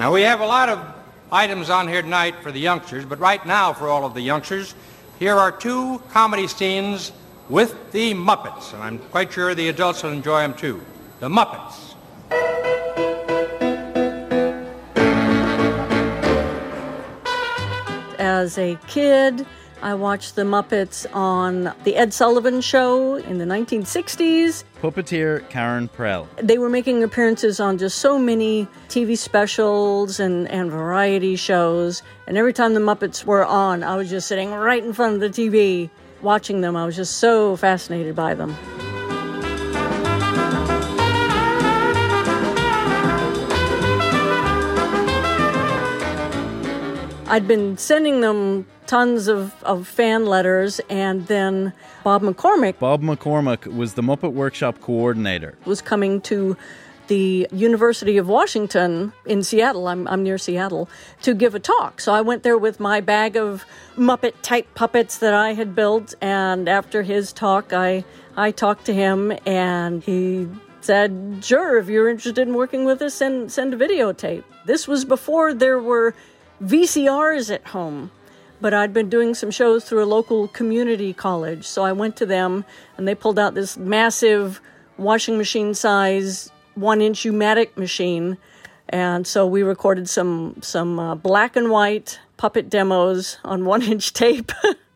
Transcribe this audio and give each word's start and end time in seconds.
Now, 0.00 0.10
we 0.10 0.22
have 0.22 0.40
a 0.40 0.46
lot 0.46 0.70
of 0.70 0.82
items 1.30 1.68
on 1.68 1.86
here 1.86 2.00
tonight 2.00 2.36
for 2.42 2.50
the 2.50 2.58
youngsters, 2.58 3.04
but 3.04 3.18
right 3.18 3.44
now, 3.44 3.74
for 3.74 3.90
all 3.90 4.06
of 4.06 4.14
the 4.14 4.22
youngsters, 4.22 4.74
here 5.18 5.36
are 5.36 5.52
two 5.52 5.98
comedy 6.08 6.46
scenes 6.46 7.12
with 7.50 7.92
the 7.92 8.14
Muppets, 8.14 8.72
and 8.72 8.82
I'm 8.82 8.98
quite 9.10 9.30
sure 9.30 9.54
the 9.54 9.68
adults 9.68 10.02
will 10.02 10.12
enjoy 10.12 10.40
them 10.40 10.54
too. 10.54 10.80
The 11.18 11.28
Muppets. 11.28 11.96
As 18.18 18.56
a 18.56 18.78
kid, 18.88 19.46
I 19.82 19.94
watched 19.94 20.36
the 20.36 20.42
Muppets 20.42 21.06
on 21.14 21.74
The 21.84 21.96
Ed 21.96 22.12
Sullivan 22.12 22.60
Show 22.60 23.14
in 23.14 23.38
the 23.38 23.46
1960s. 23.46 24.64
Puppeteer 24.82 25.48
Karen 25.48 25.88
Prell. 25.88 26.28
They 26.36 26.58
were 26.58 26.68
making 26.68 27.02
appearances 27.02 27.60
on 27.60 27.78
just 27.78 27.98
so 27.98 28.18
many 28.18 28.68
TV 28.88 29.16
specials 29.16 30.20
and, 30.20 30.46
and 30.48 30.70
variety 30.70 31.34
shows. 31.34 32.02
And 32.26 32.36
every 32.36 32.52
time 32.52 32.74
the 32.74 32.80
Muppets 32.80 33.24
were 33.24 33.44
on, 33.44 33.82
I 33.82 33.96
was 33.96 34.10
just 34.10 34.28
sitting 34.28 34.50
right 34.52 34.84
in 34.84 34.92
front 34.92 35.14
of 35.14 35.20
the 35.20 35.30
TV 35.30 35.88
watching 36.20 36.60
them. 36.60 36.76
I 36.76 36.84
was 36.84 36.96
just 36.96 37.16
so 37.16 37.56
fascinated 37.56 38.14
by 38.14 38.34
them. 38.34 38.54
I'd 47.30 47.46
been 47.46 47.78
sending 47.78 48.20
them 48.20 48.66
tons 48.90 49.28
of, 49.28 49.54
of 49.62 49.86
fan 49.86 50.26
letters, 50.26 50.80
and 50.90 51.28
then 51.28 51.72
Bob 52.02 52.22
McCormick 52.22 52.80
Bob 52.80 53.02
McCormick 53.02 53.72
was 53.72 53.94
the 53.94 54.02
Muppet 54.02 54.32
Workshop 54.32 54.80
coordinator. 54.80 55.54
was 55.64 55.80
coming 55.80 56.20
to 56.22 56.56
the 57.06 57.46
University 57.52 58.16
of 58.18 58.26
Washington 58.26 59.12
in 59.26 59.44
Seattle. 59.44 59.86
I'm, 59.86 60.08
I'm 60.08 60.24
near 60.24 60.38
Seattle 60.38 60.88
to 61.22 61.34
give 61.34 61.54
a 61.54 61.60
talk. 61.60 62.00
So 62.00 62.12
I 62.12 62.20
went 62.20 62.42
there 62.42 62.58
with 62.58 62.80
my 62.80 63.00
bag 63.00 63.36
of 63.36 63.64
Muppet 63.96 64.34
type 64.42 64.66
puppets 64.74 65.18
that 65.18 65.34
I 65.34 65.52
had 65.52 65.76
built. 65.76 66.14
And 66.20 66.68
after 66.68 67.02
his 67.02 67.32
talk, 67.32 67.72
I, 67.72 68.04
I 68.36 68.50
talked 68.50 68.86
to 68.86 68.92
him 68.92 69.32
and 69.46 70.02
he 70.02 70.48
said, 70.80 71.38
Sure, 71.42 71.78
if 71.78 71.88
you're 71.88 72.08
interested 72.08 72.46
in 72.46 72.54
working 72.54 72.84
with 72.84 73.02
us, 73.02 73.14
send, 73.14 73.52
send 73.52 73.72
a 73.72 73.76
videotape. 73.76 74.42
This 74.66 74.88
was 74.88 75.04
before 75.04 75.54
there 75.54 75.78
were 75.78 76.14
VCRs 76.62 77.54
at 77.54 77.68
home 77.68 78.10
but 78.60 78.74
I'd 78.74 78.92
been 78.92 79.08
doing 79.08 79.34
some 79.34 79.50
shows 79.50 79.84
through 79.84 80.04
a 80.04 80.06
local 80.06 80.48
community 80.48 81.12
college. 81.12 81.66
So 81.66 81.82
I 81.82 81.92
went 81.92 82.16
to 82.16 82.26
them 82.26 82.64
and 82.96 83.06
they 83.08 83.14
pulled 83.14 83.38
out 83.38 83.54
this 83.54 83.76
massive 83.76 84.60
washing 84.96 85.38
machine 85.38 85.74
size 85.74 86.50
one 86.74 87.00
inch 87.00 87.24
U-matic 87.24 87.76
machine. 87.76 88.38
And 88.88 89.26
so 89.26 89.46
we 89.46 89.62
recorded 89.62 90.08
some 90.08 90.56
some 90.62 90.98
uh, 90.98 91.14
black 91.14 91.56
and 91.56 91.70
white 91.70 92.18
puppet 92.36 92.68
demos 92.70 93.38
on 93.44 93.64
one 93.64 93.82
inch 93.82 94.12
tape. 94.22 94.52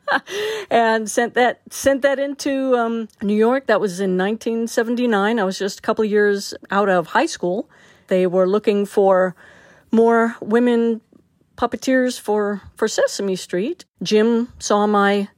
and 0.71 1.11
sent 1.11 1.35
that 1.35 1.61
sent 1.71 2.03
that 2.03 2.19
into 2.19 2.77
um, 2.77 3.09
New 3.23 3.37
York. 3.37 3.67
That 3.67 3.81
was 3.81 4.01
in 4.01 4.19
1979. 4.19 5.39
I 5.39 5.45
was 5.45 5.59
just 5.59 5.79
a 5.79 5.83
couple 5.83 6.05
years 6.05 6.55
out 6.71 6.89
of 6.89 7.09
high 7.09 7.27
school. 7.27 7.69
They 8.09 8.27
were 8.27 8.47
looking 8.47 8.85
for 8.85 9.35
more 9.91 10.37
women 10.41 11.01
puppeteers 11.57 12.21
for 12.21 12.63
for 12.77 12.89
Sesame 12.89 13.37
Street. 13.37 13.85
Jim 14.03 14.53
saw 14.59 14.87
my 14.87 15.29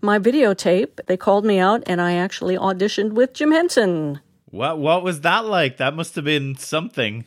my 0.00 0.18
videotape. 0.18 1.00
They 1.06 1.16
called 1.16 1.44
me 1.44 1.58
out, 1.58 1.82
and 1.86 2.00
I 2.00 2.14
actually 2.14 2.56
auditioned 2.56 3.12
with 3.12 3.34
Jim 3.34 3.52
Henson. 3.52 4.20
What 4.46 4.78
what 4.78 5.02
was 5.02 5.20
that 5.22 5.44
like? 5.44 5.78
That 5.78 5.94
must 5.94 6.14
have 6.16 6.24
been 6.24 6.56
something. 6.56 7.24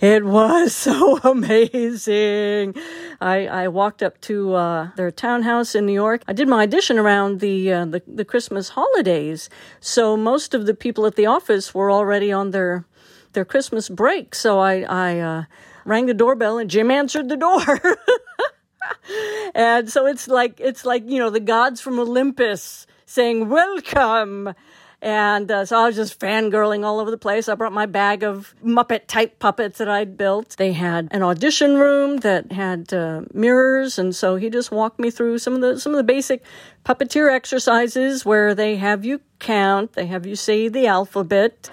It 0.00 0.24
was 0.24 0.74
so 0.86 1.18
amazing. 1.18 2.74
I, 3.20 3.46
I 3.46 3.68
walked 3.68 4.02
up 4.02 4.20
to 4.22 4.54
uh, 4.54 4.90
their 4.96 5.10
townhouse 5.10 5.74
in 5.74 5.86
New 5.86 5.92
York. 5.92 6.22
I 6.26 6.32
did 6.32 6.48
my 6.48 6.62
audition 6.62 6.98
around 6.98 7.40
the, 7.40 7.72
uh, 7.72 7.84
the 7.84 8.02
the 8.06 8.24
Christmas 8.24 8.70
holidays, 8.70 9.48
so 9.80 10.16
most 10.16 10.54
of 10.54 10.66
the 10.66 10.74
people 10.74 11.06
at 11.06 11.16
the 11.16 11.26
office 11.26 11.74
were 11.74 11.90
already 11.90 12.32
on 12.32 12.50
their 12.50 12.84
their 13.32 13.44
Christmas 13.44 13.88
break. 13.88 14.34
So 14.34 14.58
I 14.58 14.82
I 14.82 15.20
uh, 15.20 15.44
rang 15.84 16.06
the 16.06 16.14
doorbell 16.14 16.58
and 16.58 16.70
Jim 16.70 16.90
answered 16.90 17.28
the 17.28 17.36
door. 17.36 17.62
and 19.54 19.90
so 19.90 20.06
it's 20.06 20.28
like 20.28 20.60
it's 20.60 20.84
like 20.84 21.08
you 21.08 21.18
know 21.18 21.30
the 21.30 21.40
gods 21.40 21.80
from 21.80 21.98
Olympus 21.98 22.86
saying 23.06 23.48
welcome. 23.48 24.54
And 25.02 25.50
uh, 25.50 25.64
so 25.64 25.78
I 25.78 25.86
was 25.86 25.96
just 25.96 26.20
fangirling 26.20 26.84
all 26.84 27.00
over 27.00 27.10
the 27.10 27.16
place. 27.16 27.48
I 27.48 27.54
brought 27.54 27.72
my 27.72 27.86
bag 27.86 28.22
of 28.22 28.54
Muppet 28.62 29.06
type 29.06 29.38
puppets 29.38 29.78
that 29.78 29.88
I'd 29.88 30.18
built. 30.18 30.56
They 30.58 30.72
had 30.72 31.08
an 31.10 31.22
audition 31.22 31.76
room 31.76 32.18
that 32.18 32.52
had 32.52 32.92
uh, 32.92 33.22
mirrors, 33.32 33.98
and 33.98 34.14
so 34.14 34.36
he 34.36 34.50
just 34.50 34.70
walked 34.70 34.98
me 34.98 35.10
through 35.10 35.38
some 35.38 35.54
of 35.54 35.60
the 35.62 35.80
some 35.80 35.92
of 35.92 35.96
the 35.96 36.04
basic 36.04 36.44
puppeteer 36.84 37.32
exercises 37.32 38.26
where 38.26 38.54
they 38.54 38.76
have 38.76 39.04
you 39.04 39.22
count, 39.38 39.94
they 39.94 40.06
have 40.06 40.26
you 40.26 40.36
say 40.36 40.68
the 40.68 40.86
alphabet. 40.86 41.70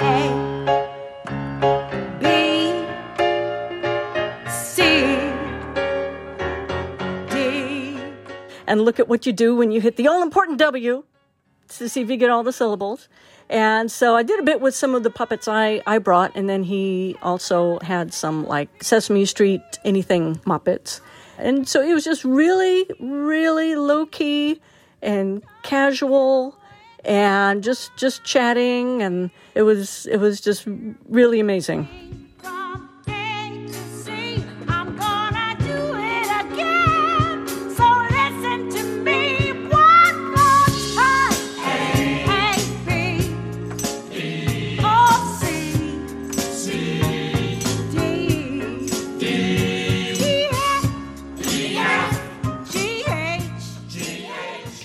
And 8.67 8.81
look 8.81 9.00
at 9.00 9.07
what 9.07 9.25
you 9.25 9.33
do 9.33 9.55
when 9.55 9.72
you 9.72 9.81
hit 9.81 9.95
the 9.95 10.07
all 10.07 10.22
important 10.22 10.59
W 10.59 11.03
to 11.69 11.89
see 11.89 12.01
if 12.01 12.09
you 12.09 12.17
get 12.17 12.29
all 12.29 12.44
the 12.44 12.53
syllables. 12.53 13.09
And 13.50 13.89
so 13.89 14.16
I 14.16 14.23
did 14.23 14.39
a 14.39 14.44
bit 14.44 14.59
with 14.59 14.75
some 14.75 14.94
of 14.94 15.03
the 15.03 15.09
puppets 15.09 15.47
I, 15.47 15.81
I 15.88 16.00
brought, 16.00 16.35
and 16.35 16.50
then 16.50 16.63
he 16.63 17.16
also 17.22 17.79
had 17.79 18.13
some 18.13 18.45
like 18.45 18.83
Sesame 18.83 19.25
Street 19.25 19.61
anything 19.85 20.35
Muppets. 20.39 21.00
And 21.38 21.67
so 21.67 21.81
it 21.81 21.94
was 21.94 22.03
just 22.03 22.25
really, 22.25 22.89
really 23.00 23.75
low 23.75 24.06
key 24.06 24.59
and 25.01 25.44
casual 25.63 26.57
and 27.06 27.63
just 27.63 27.95
just 27.95 28.23
chatting 28.23 29.01
and 29.01 29.29
it 29.56 29.61
was 29.61 30.07
it 30.07 30.17
was 30.17 30.41
just 30.41 30.67
really 31.07 31.39
amazing. 31.39 31.88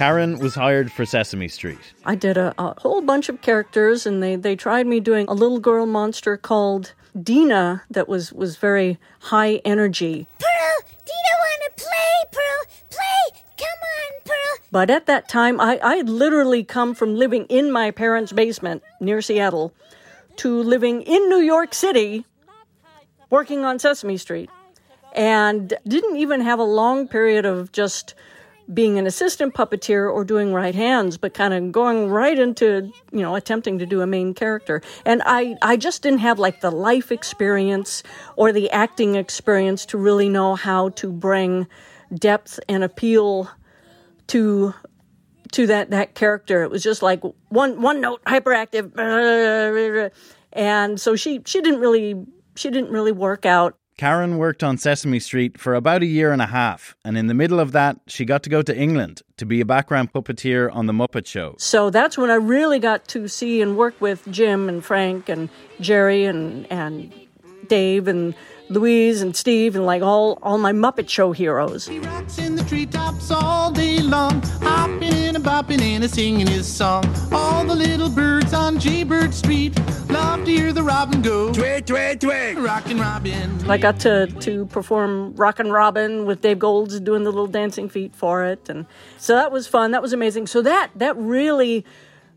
Karen 0.03 0.41
was 0.41 0.57
hired 0.57 0.91
for 0.91 1.07
Sesame 1.07 1.47
Street. 1.47 1.79
I 2.05 2.17
did 2.17 2.37
a, 2.37 2.53
a 2.59 2.75
whole 2.81 3.03
bunch 3.03 3.29
of 3.29 3.41
characters, 3.41 4.05
and 4.05 4.21
they, 4.21 4.35
they 4.35 4.57
tried 4.57 4.85
me 4.89 4.99
doing 4.99 5.27
a 5.29 5.33
little 5.33 5.61
girl 5.61 5.87
monster 5.87 6.37
called 6.37 6.93
Dina 7.17 7.85
that 7.89 8.09
was, 8.09 8.33
was 8.33 8.57
very 8.57 8.99
high 9.21 9.61
energy. 9.65 10.27
Pearl, 10.41 10.91
do 11.07 11.13
you 11.13 11.37
want 11.39 11.63
to 11.77 11.85
play, 11.85 12.33
Pearl? 12.33 12.75
Play! 12.91 13.43
Come 13.57 13.69
on, 13.69 14.23
Pearl. 14.25 14.67
But 14.73 14.91
at 14.91 15.07
that 15.07 15.29
time, 15.29 15.61
I, 15.61 15.79
I 15.81 15.95
had 15.95 16.09
literally 16.09 16.65
come 16.65 16.97
from 16.97 17.15
living 17.15 17.45
in 17.45 17.71
my 17.71 17.93
parents' 17.93 18.33
basement 18.33 18.83
near 18.99 19.23
Seattle 19.23 19.73
to 20.39 20.65
living 20.65 21.03
in 21.03 21.29
New 21.29 21.43
York 21.43 21.75
City 21.75 22.25
working 23.31 23.65
on 23.65 23.79
Sesame 23.79 24.17
Street. 24.17 24.51
And 25.15 25.75
didn't 25.87 26.17
even 26.17 26.41
have 26.41 26.59
a 26.59 26.65
long 26.65 27.07
period 27.07 27.45
of 27.45 27.71
just 27.71 28.17
being 28.73 28.99
an 28.99 29.07
assistant 29.07 29.55
puppeteer 29.55 30.13
or 30.13 30.25
doing 30.25 30.53
right 30.53 30.75
hands, 30.75 31.17
but 31.17 31.35
kind 31.35 31.55
of 31.55 31.73
going 31.73 32.09
right 32.09 32.39
into, 32.39 32.93
you 33.13 33.21
know, 33.21 33.35
attempting 33.35 33.79
to 33.79 33.87
do 33.87 34.01
a 34.01 34.07
main 34.07 34.35
character. 34.35 34.83
And 35.05 35.23
I, 35.25 35.57
I 35.63 35.77
just 35.77 36.03
didn't 36.03 36.21
have 36.21 36.39
like 36.39 36.61
the 36.61 36.71
life 36.71 37.13
experience 37.13 38.03
or 38.37 38.53
the 38.53 38.71
acting 38.71 39.15
experience 39.17 39.87
to 39.87 39.99
really 39.99 40.29
know 40.29 40.55
how 40.55 40.91
to 40.91 41.11
bring 41.11 41.67
depth 42.15 42.61
and 42.69 42.85
appeal 42.85 43.51
to 44.29 44.75
to 45.53 45.67
that 45.67 45.91
that 45.91 46.15
character. 46.15 46.63
It 46.63 46.71
was 46.71 46.83
just 46.83 47.03
like 47.03 47.23
one 47.49 47.81
one 47.81 48.01
note, 48.01 48.25
hyperactive, 48.25 48.93
and 50.53 51.01
so 51.01 51.17
she 51.17 51.43
she 51.45 51.61
didn't 51.61 51.81
really 51.81 52.25
she 52.57 52.71
didn't 52.71 52.91
really 52.91 53.13
work 53.13 53.47
out. 53.47 53.77
Karen 53.97 54.39
worked 54.39 54.63
on 54.63 54.79
Sesame 54.79 55.21
Street 55.21 55.59
for 55.59 55.75
about 55.75 56.03
a 56.03 56.07
year 56.07 56.33
and 56.33 56.43
a 56.43 56.47
half, 56.47 56.97
and 57.05 57.17
in 57.17 57.27
the 57.27 57.35
middle 57.35 57.61
of 57.61 57.73
that, 57.73 57.99
she 58.07 58.25
got 58.25 58.43
to 58.43 58.51
go 58.51 58.63
to 58.63 58.77
England 58.77 59.23
to 59.37 59.47
be 59.47 59.61
a 59.61 59.65
background 59.65 60.13
puppeteer 60.13 60.75
on 60.75 60.87
The 60.87 60.93
Muppet 60.93 61.27
Show. 61.27 61.55
So 61.59 61.91
that's 61.91 62.17
when 62.17 62.31
I 62.31 62.35
really 62.35 62.79
got 62.79 63.07
to 63.09 63.29
see 63.29 63.61
and 63.61 63.77
work 63.77 64.01
with 64.01 64.27
Jim 64.31 64.69
and 64.69 64.85
Frank 64.85 65.29
and 65.29 65.49
Jerry 65.81 66.25
and 66.25 66.67
and 66.71 67.13
Dave 67.69 68.09
and 68.09 68.35
Louise 68.73 69.23
and 69.23 69.37
Steve 69.37 69.77
and 69.77 69.85
like 69.85 70.03
all 70.03 70.39
all 70.43 70.59
my 70.59 70.73
Muppet 70.73 71.09
Show 71.09 71.33
heroes. 71.33 71.87
He 71.87 71.99
rocks 71.99 72.39
in 72.39 72.57
the 72.57 72.65
treetops 72.65 73.31
all 73.31 73.71
day 73.71 73.99
long, 74.01 74.43
hopping 74.63 75.13
and 75.13 75.37
a 75.37 75.41
bopping 75.41 75.81
and 75.81 76.03
a 76.05 76.09
singing 76.09 76.47
his 76.47 76.67
song. 76.67 77.05
All 77.33 77.65
the 77.65 77.75
little 77.75 78.09
birds 78.09 78.55
on 78.55 78.79
Jaybird 78.79 79.35
Street 79.35 79.79
love 80.09 80.45
to 80.45 80.51
hear 80.51 80.73
the 80.73 80.83
robin 80.83 81.23
go. 81.23 81.53
Twig, 81.53 81.87
twig, 81.87 82.21
twig. 82.21 82.59
Rockin' 82.59 82.99
Robin. 82.99 83.71
I 83.71 83.79
got 83.79 84.01
to 84.01 84.27
to 84.27 84.67
perform 84.67 85.35
Rockin' 85.37 85.71
Robin 85.71 86.27
with 86.27 86.41
Dave 86.41 86.59
Goelz 86.59 86.99
doing 87.01 87.25
the 87.25 87.31
little 87.31 87.47
dancing 87.47 87.89
feet 87.89 88.15
for 88.15 88.45
it, 88.45 88.69
and 88.69 88.87
so 89.19 89.35
that 89.35 89.53
was 89.53 89.67
fun. 89.67 89.91
That 89.91 90.03
was 90.03 90.13
amazing. 90.13 90.47
So 90.47 90.63
that 90.63 90.91
that 90.97 91.17
really 91.17 91.85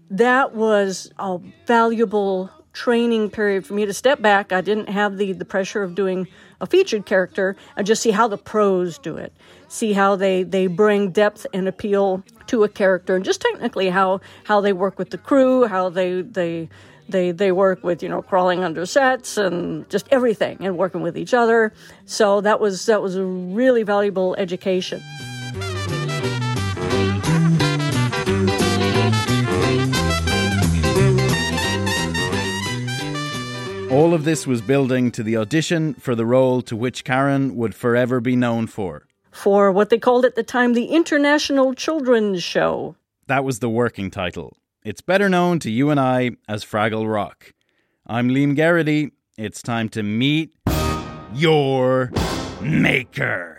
that 0.09 0.53
was 0.53 1.11
a 1.17 1.39
valuable 1.65 2.49
training 2.75 3.29
period 3.29 3.65
for 3.65 3.73
me 3.73 3.85
to 3.85 3.93
step 3.93 4.21
back. 4.21 4.51
I 4.51 4.61
didn't 4.61 4.89
have 4.89 5.17
the 5.17 5.31
the 5.31 5.45
pressure 5.45 5.81
of 5.81 5.95
doing 5.95 6.27
a 6.59 6.67
featured 6.67 7.05
character 7.05 7.55
and 7.75 7.87
just 7.87 8.01
see 8.01 8.11
how 8.11 8.27
the 8.27 8.37
pros 8.37 8.97
do 8.97 9.17
it. 9.17 9.33
See 9.67 9.93
how 9.93 10.15
they 10.15 10.43
they 10.43 10.67
bring 10.67 11.11
depth 11.11 11.47
and 11.53 11.67
appeal 11.67 12.23
to 12.47 12.63
a 12.63 12.69
character 12.69 13.15
and 13.15 13.25
just 13.25 13.41
technically 13.41 13.89
how 13.89 14.19
how 14.43 14.61
they 14.61 14.73
work 14.73 14.99
with 14.99 15.09
the 15.09 15.17
crew, 15.17 15.65
how 15.65 15.89
they 15.89 16.21
they 16.21 16.69
they 17.07 17.31
they 17.31 17.51
work 17.51 17.83
with 17.83 18.03
you 18.03 18.09
know 18.09 18.21
crawling 18.21 18.63
under 18.63 18.85
sets 18.85 19.37
and 19.37 19.89
just 19.89 20.07
everything 20.11 20.57
and 20.59 20.77
working 20.77 21.01
with 21.01 21.17
each 21.17 21.33
other. 21.33 21.71
So 22.05 22.41
that 22.41 22.59
was 22.59 22.85
that 22.87 23.01
was 23.01 23.15
a 23.15 23.23
really 23.23 23.83
valuable 23.83 24.35
education. 24.37 25.01
All 33.95 34.13
of 34.13 34.25
this 34.25 34.45
was 34.45 34.61
building 34.61 35.09
to 35.11 35.23
the 35.23 35.37
audition 35.37 35.93
for 35.93 36.15
the 36.15 36.25
role 36.25 36.61
to 36.63 36.75
which 36.75 37.05
Karen 37.05 37.55
would 37.55 37.73
forever 37.73 38.19
be 38.19 38.35
known 38.35 38.67
for. 38.67 39.07
For 39.31 39.71
what 39.71 39.89
they 39.89 39.97
called 39.97 40.25
at 40.25 40.35
the 40.35 40.43
time 40.43 40.73
the 40.73 40.87
International 40.87 41.73
Children's 41.73 42.43
Show. 42.43 42.97
That 43.27 43.45
was 43.45 43.59
the 43.59 43.69
working 43.69 44.11
title. 44.11 44.57
It's 44.83 44.99
better 44.99 45.29
known 45.29 45.59
to 45.59 45.71
you 45.71 45.91
and 45.91 45.99
I 46.01 46.31
as 46.45 46.65
Fraggle 46.65 47.09
Rock. 47.09 47.53
I'm 48.05 48.27
Liam 48.27 48.53
Garrity. 48.53 49.13
It's 49.37 49.61
time 49.61 49.87
to 49.89 50.03
meet 50.03 50.53
your 51.33 52.11
maker. 52.59 53.55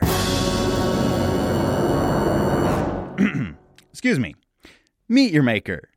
Excuse 3.90 4.18
me. 4.18 4.34
Meet 5.08 5.32
your 5.32 5.44
maker. 5.44 5.88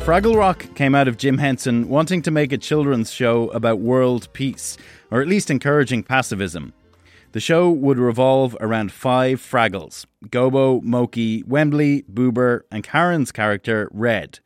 Fraggle 0.00 0.34
Rock 0.34 0.74
came 0.74 0.94
out 0.94 1.08
of 1.08 1.18
Jim 1.18 1.38
Henson 1.38 1.88
wanting 1.88 2.22
to 2.22 2.30
make 2.30 2.52
a 2.52 2.58
children's 2.58 3.12
show 3.12 3.48
about 3.50 3.80
world 3.80 4.28
peace, 4.32 4.76
or 5.10 5.20
at 5.20 5.28
least 5.28 5.50
encouraging 5.50 6.02
pacifism. 6.02 6.72
The 7.32 7.38
show 7.38 7.70
would 7.70 7.98
revolve 7.98 8.56
around 8.60 8.90
five 8.92 9.40
Fraggles 9.40 10.06
Gobo, 10.26 10.82
Mokey, 10.82 11.46
Wembley, 11.46 12.02
Boober, 12.12 12.62
and 12.72 12.82
Karen's 12.82 13.30
character, 13.30 13.88
Red. 13.92 14.40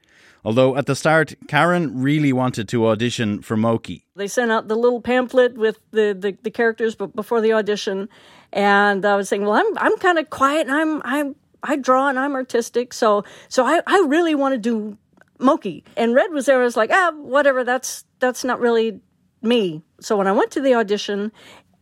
Although 0.44 0.76
at 0.76 0.84
the 0.84 0.94
start, 0.94 1.32
Karen 1.48 2.02
really 2.02 2.32
wanted 2.32 2.68
to 2.68 2.86
audition 2.88 3.40
for 3.40 3.56
Mokey. 3.56 4.02
They 4.16 4.28
sent 4.28 4.50
out 4.50 4.68
the 4.68 4.76
little 4.76 5.00
pamphlet 5.00 5.56
with 5.56 5.78
the, 5.92 6.14
the, 6.18 6.36
the 6.42 6.50
characters 6.50 6.94
before 6.94 7.40
the 7.40 7.54
audition, 7.54 8.10
and 8.52 9.06
I 9.06 9.16
was 9.16 9.28
saying, 9.30 9.42
well, 9.42 9.54
I'm 9.54 9.78
I'm 9.78 9.96
kind 9.98 10.18
of 10.18 10.28
quiet, 10.28 10.66
and 10.66 10.76
I'm 10.76 11.00
I'm 11.04 11.36
I 11.62 11.76
draw 11.76 12.08
and 12.08 12.18
I'm 12.18 12.34
artistic, 12.34 12.92
so 12.92 13.24
so 13.48 13.64
I, 13.64 13.80
I 13.86 14.04
really 14.06 14.34
want 14.34 14.52
to 14.52 14.58
do 14.58 14.98
Mokey. 15.44 15.84
And 15.96 16.14
Red 16.14 16.32
was 16.32 16.46
there. 16.46 16.60
I 16.60 16.64
was 16.64 16.76
like, 16.76 16.90
ah, 16.92 17.12
whatever. 17.14 17.62
That's 17.62 18.04
that's 18.18 18.44
not 18.44 18.60
really 18.60 19.00
me. 19.42 19.82
So 20.00 20.16
when 20.16 20.26
I 20.26 20.32
went 20.32 20.50
to 20.52 20.60
the 20.60 20.74
audition, 20.74 21.30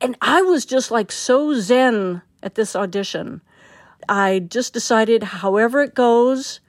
and 0.00 0.16
I 0.20 0.42
was 0.42 0.66
just 0.66 0.90
like 0.90 1.12
so 1.12 1.54
zen 1.54 2.22
at 2.42 2.56
this 2.56 2.74
audition, 2.74 3.40
I 4.08 4.40
just 4.40 4.72
decided, 4.72 5.22
however 5.22 5.80
it 5.80 5.94
goes, 5.94 6.60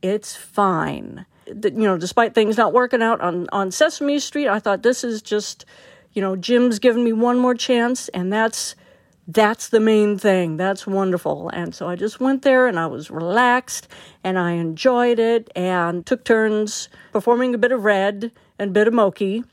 it's 0.00 0.34
fine. 0.34 1.26
You 1.46 1.70
know, 1.70 1.98
despite 1.98 2.34
things 2.34 2.56
not 2.56 2.72
working 2.72 3.02
out 3.02 3.20
on, 3.20 3.46
on 3.52 3.70
Sesame 3.70 4.18
Street, 4.18 4.48
I 4.48 4.58
thought 4.58 4.82
this 4.82 5.04
is 5.04 5.22
just, 5.22 5.64
you 6.12 6.22
know, 6.22 6.34
Jim's 6.34 6.78
given 6.78 7.04
me 7.04 7.12
one 7.12 7.38
more 7.38 7.54
chance, 7.54 8.08
and 8.08 8.32
that's 8.32 8.74
that's 9.28 9.68
the 9.68 9.80
main 9.80 10.18
thing. 10.18 10.56
That's 10.56 10.86
wonderful. 10.86 11.48
And 11.48 11.74
so 11.74 11.88
I 11.88 11.96
just 11.96 12.20
went 12.20 12.42
there 12.42 12.66
and 12.66 12.78
I 12.78 12.86
was 12.86 13.10
relaxed 13.10 13.88
and 14.22 14.38
I 14.38 14.52
enjoyed 14.52 15.18
it 15.18 15.50
and 15.56 16.06
took 16.06 16.24
turns 16.24 16.88
performing 17.12 17.54
a 17.54 17.58
bit 17.58 17.72
of 17.72 17.84
Red 17.84 18.30
and 18.58 18.70
a 18.70 18.72
bit 18.72 18.86
of 18.86 18.94
Mokey. 18.94 19.44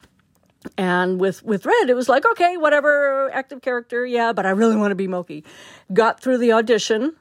And 0.77 1.19
with, 1.19 1.43
with 1.43 1.65
Red, 1.65 1.89
it 1.89 1.95
was 1.95 2.07
like, 2.07 2.25
okay, 2.25 2.55
whatever, 2.55 3.29
active 3.33 3.61
character, 3.61 4.05
yeah, 4.05 4.31
but 4.31 4.45
I 4.45 4.51
really 4.51 4.75
want 4.75 4.91
to 4.91 4.95
be 4.95 5.07
Mokey. 5.07 5.43
Got 5.91 6.21
through 6.21 6.37
the 6.37 6.53
audition 6.53 7.15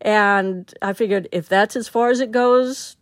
and 0.00 0.72
I 0.82 0.92
figured 0.92 1.28
if 1.32 1.48
that's 1.48 1.76
as 1.76 1.88
far 1.88 2.10
as 2.10 2.20
it 2.20 2.30
goes, 2.30 2.96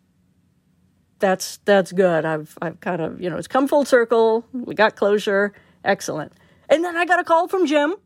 that's 1.19 1.59
that's 1.65 1.93
good. 1.93 2.25
I've 2.25 2.57
I've 2.61 2.81
kind 2.81 3.01
of 3.01 3.21
you 3.21 3.31
know 3.31 3.37
it's 3.37 3.49
come 3.49 3.67
full 3.67 3.85
circle. 3.85 4.45
We 4.53 4.75
got 4.75 4.97
closure. 4.97 5.53
Excellent. 5.85 6.33
And 6.69 6.85
then 6.85 6.97
I 6.97 7.05
got 7.05 7.21
a 7.21 7.25
call 7.25 7.49
from 7.49 7.67
Jim 7.67 7.97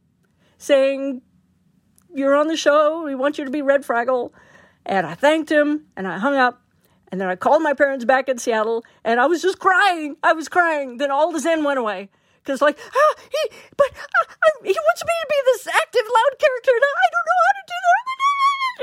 saying, 0.58 1.22
You're 2.14 2.36
on 2.36 2.48
the 2.48 2.56
show. 2.56 3.04
We 3.04 3.14
want 3.14 3.38
you 3.38 3.44
to 3.44 3.50
be 3.50 3.62
Red 3.62 3.82
Fraggle. 3.84 4.32
And 4.84 5.06
I 5.06 5.14
thanked 5.14 5.50
him 5.50 5.86
and 5.96 6.06
I 6.06 6.18
hung 6.18 6.36
up. 6.36 6.62
And 7.10 7.20
then 7.20 7.28
I 7.28 7.36
called 7.36 7.62
my 7.62 7.72
parents 7.72 8.04
back 8.04 8.28
in 8.28 8.38
Seattle 8.38 8.84
and 9.04 9.18
I 9.18 9.26
was 9.26 9.40
just 9.40 9.58
crying. 9.58 10.16
I 10.22 10.34
was 10.34 10.48
crying. 10.48 10.98
Then 10.98 11.10
all 11.10 11.32
the 11.32 11.40
zen 11.40 11.64
went 11.64 11.78
away. 11.78 12.10
Because, 12.42 12.62
like, 12.62 12.78
ah, 12.78 13.14
he, 13.30 13.56
but 13.76 13.88
uh, 13.92 14.34
he 14.62 14.72
wants 14.72 15.04
me 15.04 15.12
to 15.20 15.26
be 15.28 15.36
this 15.44 15.66
active, 15.66 16.02
loud 16.02 16.38
character 16.38 16.70
and 16.74 16.82
I 16.84 17.08
don't 17.12 17.26
know 17.26 17.40
how 17.46 17.52
to 17.52 17.66
do 17.66 17.72
that. 17.72 17.88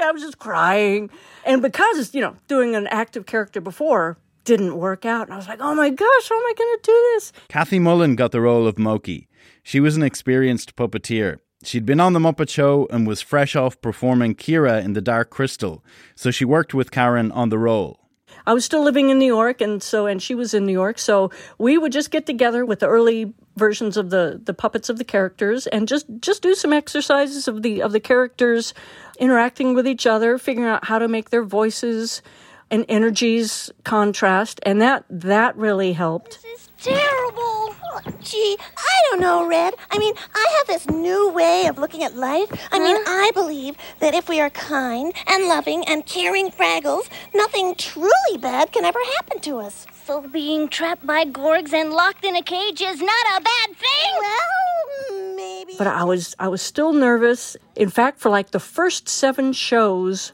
I 0.03 0.11
was 0.11 0.21
just 0.21 0.39
crying. 0.39 1.09
And 1.45 1.61
because, 1.61 2.13
you 2.13 2.21
know, 2.21 2.35
doing 2.47 2.75
an 2.75 2.87
active 2.87 3.25
character 3.25 3.61
before 3.61 4.17
didn't 4.43 4.77
work 4.77 5.05
out, 5.05 5.27
and 5.27 5.33
I 5.33 5.37
was 5.37 5.47
like, 5.47 5.59
oh 5.61 5.73
my 5.73 5.89
gosh, 5.89 6.29
how 6.29 6.35
am 6.35 6.45
I 6.45 6.53
going 6.55 6.77
to 6.77 6.79
do 6.83 7.11
this? 7.13 7.33
Kathy 7.49 7.79
Mullen 7.79 8.15
got 8.15 8.31
the 8.31 8.41
role 8.41 8.67
of 8.67 8.75
Mokey. 8.75 9.27
She 9.63 9.79
was 9.79 9.95
an 9.95 10.03
experienced 10.03 10.75
puppeteer. 10.75 11.39
She'd 11.63 11.85
been 11.85 11.99
on 11.99 12.13
The 12.13 12.19
Muppet 12.19 12.49
Show 12.49 12.87
and 12.91 13.07
was 13.07 13.21
fresh 13.21 13.55
off 13.55 13.79
performing 13.81 14.35
Kira 14.35 14.83
in 14.83 14.93
The 14.93 15.01
Dark 15.01 15.29
Crystal, 15.29 15.83
so 16.13 16.29
she 16.29 16.45
worked 16.45 16.73
with 16.73 16.91
Karen 16.91 17.31
on 17.31 17.49
the 17.49 17.57
role. 17.57 17.99
I 18.47 18.53
was 18.53 18.65
still 18.65 18.83
living 18.83 19.09
in 19.09 19.17
New 19.17 19.25
York, 19.25 19.61
and 19.61 19.81
so 19.81 20.05
and 20.05 20.21
she 20.21 20.35
was 20.35 20.53
in 20.53 20.65
New 20.65 20.73
York, 20.73 20.99
so 20.99 21.31
we 21.57 21.77
would 21.77 21.91
just 21.91 22.11
get 22.11 22.25
together 22.25 22.65
with 22.65 22.79
the 22.79 22.87
early 22.87 23.33
versions 23.55 23.97
of 23.97 24.09
the 24.09 24.39
the 24.43 24.53
puppets 24.53 24.89
of 24.89 24.97
the 24.97 25.03
characters, 25.03 25.65
and 25.67 25.87
just 25.87 26.05
just 26.19 26.41
do 26.41 26.53
some 26.53 26.73
exercises 26.73 27.47
of 27.47 27.63
the 27.63 27.81
of 27.81 27.91
the 27.91 27.99
characters 27.99 28.73
interacting 29.19 29.73
with 29.73 29.87
each 29.87 30.05
other, 30.05 30.37
figuring 30.37 30.69
out 30.69 30.85
how 30.85 30.99
to 30.99 31.07
make 31.07 31.29
their 31.31 31.43
voices 31.43 32.21
and 32.69 32.85
energies 32.89 33.71
contrast, 33.83 34.59
and 34.63 34.81
that 34.81 35.05
that 35.09 35.55
really 35.55 35.93
helped. 35.93 36.41
This 36.43 36.61
is 36.61 36.69
terrible. 36.77 37.74
Gee, 38.21 38.57
I 38.77 39.01
don't 39.09 39.21
know, 39.21 39.47
Red. 39.47 39.75
I 39.91 39.97
mean, 39.97 40.13
I 40.33 40.55
have 40.57 40.67
this 40.67 40.87
new 40.89 41.29
way 41.29 41.67
of 41.67 41.77
looking 41.77 42.03
at 42.03 42.15
life. 42.15 42.49
I 42.71 42.79
mean, 42.79 42.95
I 43.07 43.31
believe 43.33 43.75
that 43.99 44.13
if 44.13 44.27
we 44.29 44.39
are 44.39 44.49
kind 44.49 45.13
and 45.27 45.47
loving 45.47 45.83
and 45.87 46.05
caring 46.05 46.49
Fraggles, 46.49 47.09
nothing 47.33 47.75
truly 47.75 48.37
bad 48.39 48.71
can 48.71 48.85
ever 48.85 48.99
happen 49.17 49.39
to 49.41 49.59
us. 49.59 49.85
So 50.05 50.21
being 50.21 50.67
trapped 50.67 51.05
by 51.05 51.25
Gorgs 51.25 51.73
and 51.73 51.91
locked 51.91 52.25
in 52.25 52.35
a 52.35 52.43
cage 52.43 52.81
is 52.81 53.01
not 53.01 53.25
a 53.37 53.41
bad 53.41 53.75
thing? 53.75 54.11
Well, 54.19 55.35
maybe. 55.35 55.73
but 55.77 55.87
I 55.87 56.03
was 56.03 56.35
I 56.39 56.47
was 56.47 56.61
still 56.61 56.93
nervous. 56.93 57.57
In 57.75 57.89
fact, 57.89 58.19
for 58.19 58.29
like 58.29 58.51
the 58.51 58.59
first 58.59 59.09
seven 59.09 59.53
shows 59.53 60.33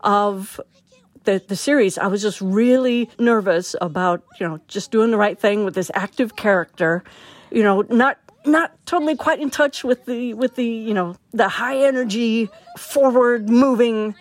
of 0.00 0.60
the 1.24 1.42
the 1.46 1.56
series, 1.56 1.98
I 1.98 2.06
was 2.06 2.22
just 2.22 2.40
really 2.40 3.10
nervous 3.18 3.74
about 3.80 4.22
you 4.38 4.48
know 4.48 4.60
just 4.68 4.90
doing 4.90 5.10
the 5.10 5.18
right 5.18 5.38
thing 5.38 5.64
with 5.64 5.74
this 5.74 5.90
active 5.94 6.36
character, 6.36 7.04
you 7.50 7.62
know, 7.62 7.82
not 7.82 8.18
not 8.46 8.74
totally 8.86 9.16
quite 9.16 9.40
in 9.40 9.50
touch 9.50 9.84
with 9.84 10.04
the 10.06 10.34
with 10.34 10.54
the 10.56 10.66
you 10.66 10.94
know 10.94 11.16
the 11.32 11.48
high 11.48 11.76
energy 11.76 12.48
forward 12.78 13.48
moving 13.48 14.14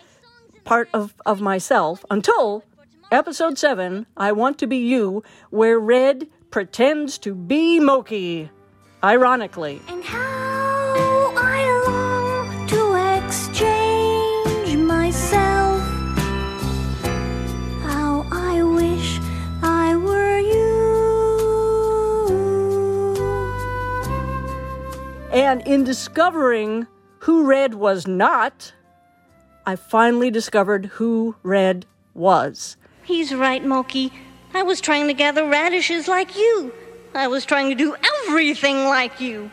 part 0.64 0.90
of 0.94 1.14
of 1.26 1.42
myself 1.42 2.04
until 2.12 2.64
episode 3.12 3.58
7 3.58 4.06
I 4.18 4.32
want 4.34 4.60
to 4.60 4.68
be 4.68 4.78
you 4.78 5.24
where 5.50 5.80
red 5.80 6.28
pretends 6.52 7.18
to 7.20 7.34
be 7.34 7.80
Mokey 7.80 8.50
ironically 9.04 9.82
And 25.50 25.66
in 25.66 25.84
discovering 25.84 26.86
who 27.18 27.48
Red 27.48 27.74
was 27.74 28.06
not, 28.06 28.72
I 29.66 29.78
finally 29.78 30.30
discovered 30.30 30.86
who 30.86 31.38
Red 31.42 31.88
was. 32.14 32.78
He's 33.02 33.34
right, 33.34 33.64
Mokey. 33.64 34.12
I 34.54 34.62
was 34.62 34.80
trying 34.80 35.08
to 35.08 35.14
gather 35.16 35.44
radishes 35.48 36.08
like 36.08 36.38
you. 36.38 36.72
I 37.16 37.26
was 37.26 37.46
trying 37.46 37.70
to 37.70 37.76
do 37.76 37.96
everything 38.28 38.84
like 38.86 39.20
you. 39.20 39.50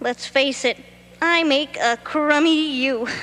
Let's 0.00 0.26
face 0.26 0.66
it, 0.66 0.76
I 1.22 1.44
make 1.44 1.78
a 1.78 1.96
crummy 2.04 2.70
you. 2.70 3.08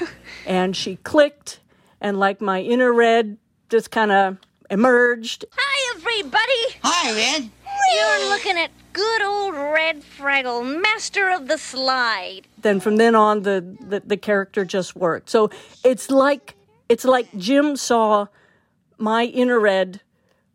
And 0.47 0.75
she 0.75 0.95
clicked, 0.95 1.59
and 2.01 2.17
like 2.19 2.41
my 2.41 2.61
inner 2.61 2.91
Red 2.91 3.37
just 3.69 3.91
kind 3.91 4.11
of 4.11 4.37
emerged. 4.71 5.45
Hi, 5.55 5.95
everybody! 5.95 6.79
Hi, 6.81 7.11
Red. 7.11 7.51
You're 7.93 8.29
looking 8.29 8.57
at 8.57 8.71
good 8.99 9.21
old 9.21 9.55
Red 9.55 10.01
Fraggle, 10.01 10.81
master 10.81 11.29
of 11.29 11.47
the 11.47 11.57
slide. 11.57 12.41
Then 12.61 12.81
from 12.81 12.97
then 12.97 13.15
on, 13.15 13.43
the, 13.43 13.77
the, 13.79 14.01
the 14.05 14.17
character 14.17 14.65
just 14.65 14.93
worked. 14.93 15.29
So 15.29 15.49
it's 15.85 16.11
like 16.11 16.55
it's 16.89 17.05
like 17.05 17.27
Jim 17.37 17.77
saw 17.77 18.27
my 18.97 19.23
inner 19.23 19.57
Red 19.59 20.01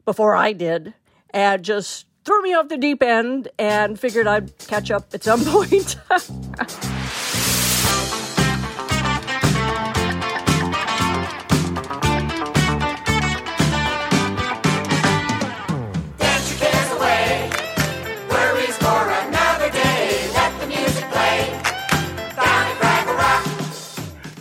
before 0.05 0.37
I 0.37 0.53
did, 0.53 0.93
and 1.31 1.63
just 1.63 2.07
threw 2.27 2.43
me 2.43 2.53
off 2.53 2.69
the 2.69 2.77
deep 2.77 3.03
end, 3.03 3.49
and 3.59 3.99
figured 3.99 4.27
I'd 4.27 4.59
catch 4.59 4.91
up 4.91 5.15
at 5.15 5.25
some 5.25 5.43
point. 5.45 5.97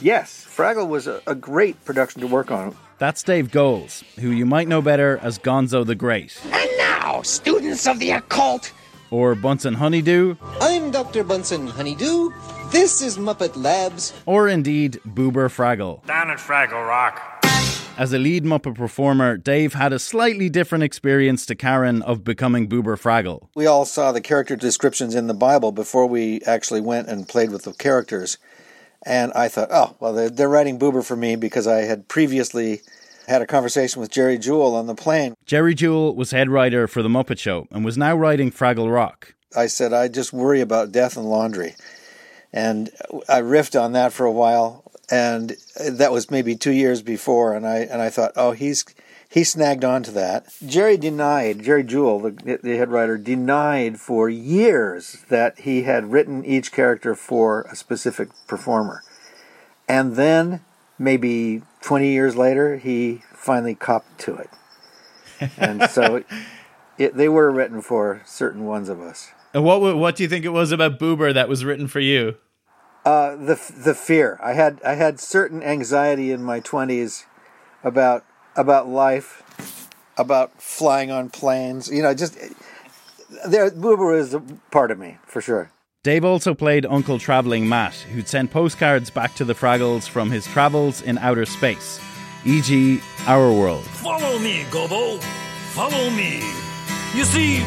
Yes, 0.03 0.45
Fraggle 0.45 0.89
was 0.89 1.07
a, 1.07 1.21
a 1.25 1.33
great 1.33 1.85
production 1.85 2.19
to 2.19 2.27
work 2.27 2.51
on. 2.51 2.75
That's 2.97 3.23
Dave 3.23 3.51
Goelz, 3.51 4.03
who 4.19 4.31
you 4.31 4.45
might 4.45 4.67
know 4.67 4.81
better 4.81 5.17
as 5.21 5.39
Gonzo 5.39 5.85
the 5.85 5.95
Great, 5.95 6.37
And 6.51 6.69
now, 6.77 7.21
students 7.21 7.87
of 7.87 7.99
the 7.99 8.11
occult, 8.11 8.73
or 9.11 9.33
Bunsen 9.33 9.75
Honeydew, 9.75 10.35
I'm 10.59 10.91
Dr. 10.91 11.23
Bunsen 11.23 11.67
Honeydew. 11.67 12.31
This 12.69 13.01
is 13.01 13.17
Muppet 13.17 13.55
Labs. 13.55 14.11
or 14.25 14.49
indeed 14.49 14.99
Boober 15.07 15.47
Fraggle. 15.47 16.05
Down 16.05 16.29
at 16.31 16.37
Fraggle 16.37 16.85
Rock. 16.85 17.21
As 17.97 18.11
a 18.11 18.17
lead 18.17 18.43
Muppet 18.43 18.75
performer, 18.75 19.37
Dave 19.37 19.73
had 19.73 19.93
a 19.93 19.99
slightly 19.99 20.49
different 20.49 20.83
experience 20.83 21.45
to 21.45 21.55
Karen 21.55 22.01
of 22.01 22.25
becoming 22.25 22.67
Boober 22.67 22.99
Fraggle. 22.99 23.47
We 23.55 23.67
all 23.67 23.85
saw 23.85 24.11
the 24.11 24.19
character 24.19 24.57
descriptions 24.57 25.15
in 25.15 25.27
the 25.27 25.33
Bible 25.33 25.71
before 25.71 26.07
we 26.07 26.41
actually 26.41 26.81
went 26.81 27.07
and 27.07 27.25
played 27.25 27.51
with 27.51 27.63
the 27.63 27.71
characters. 27.73 28.37
And 29.05 29.33
I 29.33 29.49
thought, 29.49 29.69
oh, 29.71 29.95
well, 29.99 30.13
they're, 30.13 30.29
they're 30.29 30.49
writing 30.49 30.79
Boober 30.79 31.05
for 31.05 31.15
me 31.15 31.35
because 31.35 31.67
I 31.67 31.81
had 31.81 32.07
previously 32.07 32.81
had 33.27 33.41
a 33.41 33.47
conversation 33.47 34.01
with 34.01 34.11
Jerry 34.11 34.37
Juhl 34.37 34.73
on 34.73 34.87
the 34.87 34.95
plane. 34.95 35.35
Jerry 35.45 35.75
Juhl 35.75 36.15
was 36.15 36.31
head 36.31 36.49
writer 36.49 36.87
for 36.87 37.01
The 37.01 37.09
Muppet 37.09 37.39
Show 37.39 37.67
and 37.71 37.83
was 37.83 37.97
now 37.97 38.15
writing 38.15 38.51
Fraggle 38.51 38.93
Rock. 38.93 39.33
I 39.55 39.67
said, 39.67 39.93
I 39.93 40.07
just 40.07 40.33
worry 40.33 40.61
about 40.61 40.91
death 40.91 41.15
and 41.17 41.29
laundry. 41.29 41.75
And 42.51 42.89
I 43.29 43.41
riffed 43.41 43.79
on 43.79 43.93
that 43.93 44.13
for 44.13 44.25
a 44.25 44.31
while. 44.31 44.83
And 45.11 45.55
that 45.89 46.11
was 46.11 46.31
maybe 46.31 46.55
two 46.55 46.71
years 46.71 47.01
before. 47.01 47.55
And 47.55 47.67
I, 47.67 47.79
and 47.79 48.01
I 48.01 48.09
thought, 48.09 48.31
oh, 48.35 48.51
he's, 48.51 48.85
he 49.33 49.43
snagged 49.43 49.83
onto 49.83 50.11
that. 50.11 50.45
Jerry 50.63 50.95
denied, 50.95 51.63
Jerry 51.63 51.83
Juhl, 51.83 52.21
the, 52.21 52.59
the 52.61 52.77
head 52.77 52.91
writer, 52.91 53.17
denied 53.17 53.99
for 53.99 54.29
years 54.29 55.25
that 55.29 55.61
he 55.61 55.83
had 55.83 56.11
written 56.11 56.45
each 56.45 56.71
character 56.71 57.15
for 57.15 57.63
a 57.63 57.75
specific 57.75 58.29
performer. 58.47 59.01
And 59.89 60.17
then, 60.17 60.63
maybe 60.99 61.63
20 61.81 62.11
years 62.11 62.35
later, 62.35 62.77
he 62.77 63.23
finally 63.33 63.73
copped 63.73 64.19
to 64.19 64.35
it. 64.35 64.49
And 65.57 65.89
so 65.89 66.23
it, 66.99 67.17
they 67.17 67.27
were 67.27 67.49
written 67.49 67.81
for 67.81 68.21
certain 68.25 68.65
ones 68.65 68.87
of 68.87 69.01
us. 69.01 69.31
And 69.51 69.63
what 69.63 69.81
what 69.97 70.15
do 70.15 70.21
you 70.23 70.29
think 70.29 70.45
it 70.45 70.49
was 70.49 70.71
about 70.71 70.99
Boober 70.99 71.33
that 71.33 71.49
was 71.49 71.65
written 71.65 71.87
for 71.87 71.99
you? 71.99 72.35
Uh, 73.03 73.35
the 73.35 73.59
the 73.75 73.95
fear. 73.95 74.39
I 74.41 74.53
had 74.53 74.79
I 74.85 74.93
had 74.93 75.19
certain 75.19 75.61
anxiety 75.63 76.31
in 76.31 76.43
my 76.43 76.59
twenties 76.59 77.25
about 77.83 78.23
about 78.55 78.87
life, 78.87 79.89
about 80.17 80.61
flying 80.61 81.11
on 81.11 81.29
planes. 81.29 81.89
You 81.89 82.03
know, 82.03 82.13
just 82.13 82.37
there. 83.47 83.71
Boober 83.71 84.17
is 84.17 84.33
a 84.33 84.39
part 84.71 84.91
of 84.91 84.99
me 84.99 85.17
for 85.25 85.41
sure. 85.41 85.71
Dave 86.03 86.25
also 86.25 86.53
played 86.53 86.85
Uncle 86.85 87.17
Traveling 87.17 87.67
Matt, 87.69 87.93
who'd 87.93 88.27
send 88.27 88.51
postcards 88.51 89.09
back 89.09 89.35
to 89.35 89.45
the 89.45 89.55
Fraggles 89.55 90.07
from 90.07 90.29
his 90.29 90.45
travels 90.45 91.01
in 91.01 91.17
outer 91.17 91.45
space, 91.45 91.97
e.g., 92.43 92.99
Our 93.25 93.53
World. 93.53 93.85
Follow 93.85 94.37
me, 94.37 94.63
Gobo. 94.63 95.21
Follow 95.71 96.09
me. 96.09 96.43
You 97.15 97.23
see, 97.23 97.63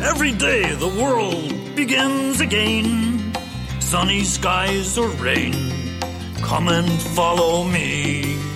every 0.00 0.32
day 0.32 0.72
the 0.76 0.86
world 0.86 1.74
begins 1.74 2.40
again. 2.40 3.34
Sunny 3.80 4.22
skies 4.22 4.96
or 4.96 5.08
rain. 5.08 5.52
Come 6.42 6.68
and 6.68 6.88
follow 6.88 7.64
me. 7.64 8.53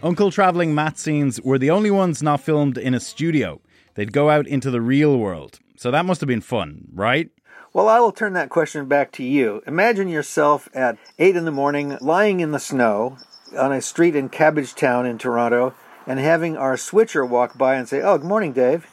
Uncle 0.00 0.30
Traveling 0.30 0.76
Matt 0.76 0.96
scenes 0.96 1.40
were 1.42 1.58
the 1.58 1.70
only 1.70 1.90
ones 1.90 2.22
not 2.22 2.40
filmed 2.40 2.78
in 2.78 2.94
a 2.94 3.00
studio. 3.00 3.60
They'd 3.94 4.12
go 4.12 4.30
out 4.30 4.46
into 4.46 4.70
the 4.70 4.80
real 4.80 5.18
world. 5.18 5.58
So 5.76 5.90
that 5.90 6.04
must 6.04 6.20
have 6.20 6.28
been 6.28 6.40
fun, 6.40 6.86
right? 6.94 7.30
Well, 7.72 7.88
I 7.88 7.98
will 7.98 8.12
turn 8.12 8.32
that 8.34 8.48
question 8.48 8.86
back 8.86 9.10
to 9.12 9.24
you. 9.24 9.60
Imagine 9.66 10.06
yourself 10.06 10.68
at 10.72 10.98
eight 11.18 11.34
in 11.34 11.46
the 11.46 11.50
morning, 11.50 11.98
lying 12.00 12.38
in 12.38 12.52
the 12.52 12.60
snow 12.60 13.16
on 13.56 13.72
a 13.72 13.82
street 13.82 14.14
in 14.14 14.28
Cabbage 14.28 14.76
Town 14.76 15.04
in 15.04 15.18
Toronto, 15.18 15.74
and 16.06 16.20
having 16.20 16.56
our 16.56 16.76
switcher 16.76 17.24
walk 17.24 17.58
by 17.58 17.74
and 17.74 17.88
say, 17.88 18.00
"Oh, 18.00 18.18
good 18.18 18.26
morning, 18.26 18.52
Dave," 18.52 18.86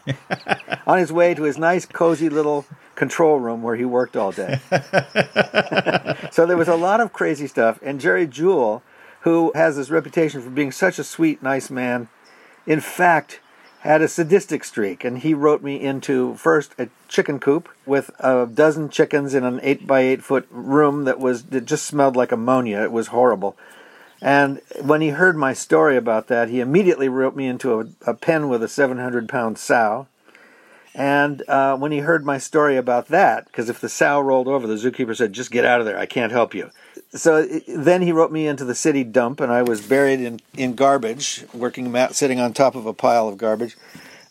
on 0.88 0.98
his 0.98 1.14
way 1.14 1.36
to 1.36 1.44
his 1.44 1.60
nice, 1.60 1.86
cozy 1.86 2.30
little 2.30 2.66
control 2.96 3.40
room 3.40 3.62
where 3.62 3.76
he 3.76 3.86
worked 3.86 4.18
all 4.18 4.32
day. 4.32 4.60
so 6.32 6.48
there 6.48 6.58
was 6.58 6.68
a 6.68 6.76
lot 6.76 7.00
of 7.00 7.14
crazy 7.14 7.46
stuff, 7.46 7.80
and 7.84 8.02
Jerry 8.02 8.28
Juhl, 8.28 8.82
who 9.26 9.52
has 9.56 9.76
this 9.76 9.90
reputation 9.90 10.40
for 10.40 10.52
being 10.52 10.72
such 10.72 11.00
a 11.00 11.04
sweet, 11.04 11.42
nice 11.42 11.72
man, 11.72 12.08
in 12.66 12.80
fact 12.80 13.42
had 13.80 14.02
a 14.02 14.08
sadistic 14.08 14.64
streak, 14.64 15.04
and 15.04 15.20
he 15.20 15.34
wrote 15.34 15.62
me 15.62 15.80
into 15.80 16.34
first 16.36 16.74
a 16.80 16.90
chicken 17.08 17.40
coop 17.40 17.68
with 17.86 18.10
a 18.20 18.48
dozen 18.48 18.90
chickens 18.90 19.36
in 19.36 19.44
an 19.44 19.60
eight 19.62 19.86
by 19.86 20.00
eight 20.00 20.24
foot 20.24 20.48
room 20.50 21.06
that 21.06 21.20
was 21.20 21.44
that 21.46 21.66
just 21.66 21.86
smelled 21.86 22.16
like 22.16 22.32
ammonia. 22.32 22.82
It 22.82 22.92
was 22.92 23.08
horrible. 23.08 23.56
And 24.22 24.62
when 24.82 25.02
he 25.02 25.10
heard 25.10 25.38
my 25.38 25.54
story 25.54 25.98
about 25.98 26.28
that, 26.28 26.50
he 26.50 26.60
immediately 26.60 27.10
wrote 27.10 27.36
me 27.36 27.48
into 27.48 27.80
a, 27.80 27.86
a 28.08 28.14
pen 28.14 28.50
with 28.50 28.64
a 28.64 28.68
700 28.68 29.30
pound 29.30 29.58
sow. 29.58 30.08
And 30.96 31.44
uh, 31.48 31.78
when 31.78 31.92
he 31.92 32.00
heard 32.00 32.26
my 32.26 32.38
story 32.38 32.78
about 32.78 33.10
that, 33.10 33.46
because 33.46 33.70
if 33.70 33.82
the 33.82 33.90
sow 33.90 34.20
rolled 34.20 34.48
over, 34.48 34.66
the 34.66 34.76
zookeeper 34.76 35.16
said, 35.16 35.34
"Just 35.34 35.52
get 35.52 35.66
out 35.66 35.80
of 35.80 35.86
there. 35.86 35.98
I 35.98 36.06
can't 36.06 36.32
help 36.32 36.56
you." 36.56 36.72
So 37.16 37.46
then 37.46 38.02
he 38.02 38.12
wrote 38.12 38.32
me 38.32 38.46
into 38.46 38.66
the 38.66 38.76
city 38.76 39.06
dump, 39.06 39.40
and 39.40 39.50
I 39.52 39.64
was 39.64 39.86
buried 39.86 40.20
in, 40.20 40.42
in 40.58 40.76
garbage, 40.76 41.46
working 41.54 41.90
Matt 41.90 42.14
sitting 42.14 42.42
on 42.42 42.52
top 42.54 42.76
of 42.76 42.86
a 42.86 42.94
pile 42.94 43.30
of 43.30 43.38
garbage. 43.38 43.78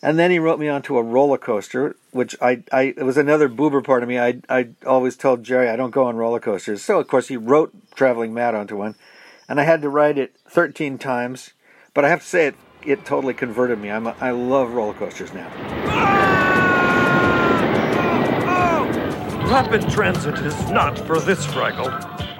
And 0.03 0.19
then 0.19 0.29
he 0.29 0.37
wrote 0.37 0.59
me 0.59 0.69
onto 0.69 0.97
a 0.97 1.01
roller 1.01 1.39
coaster, 1.39 1.95
which 2.11 2.35
I, 2.39 2.61
I 2.71 2.93
it 2.95 3.03
was 3.03 3.17
another 3.17 3.49
boober 3.49 3.83
part 3.83 4.03
of 4.03 4.09
me. 4.09 4.19
I 4.19 4.39
I 4.47 4.69
always 4.85 5.17
told 5.17 5.43
Jerry 5.43 5.67
I 5.67 5.75
don't 5.75 5.89
go 5.89 6.05
on 6.05 6.15
roller 6.15 6.39
coasters. 6.39 6.83
So 6.83 6.99
of 6.99 7.07
course 7.07 7.27
he 7.27 7.37
wrote 7.37 7.73
Traveling 7.95 8.31
Matt 8.31 8.53
onto 8.53 8.77
one, 8.77 8.93
and 9.49 9.59
I 9.59 9.63
had 9.63 9.81
to 9.81 9.89
ride 9.89 10.19
it 10.19 10.35
13 10.47 10.99
times. 10.99 11.53
But 11.95 12.05
I 12.05 12.09
have 12.09 12.21
to 12.21 12.27
say 12.27 12.47
it 12.47 12.55
it 12.83 13.03
totally 13.03 13.33
converted 13.33 13.79
me. 13.79 13.89
I'm 13.89 14.05
a, 14.05 14.15
I 14.21 14.29
love 14.29 14.73
roller 14.73 14.93
coasters 14.93 15.33
now. 15.33 15.49
Rapid 19.49 19.89
transit 19.89 20.37
is 20.39 20.69
not 20.69 20.99
for 20.99 21.19
this 21.19 21.47
Fraggle. 21.47 22.34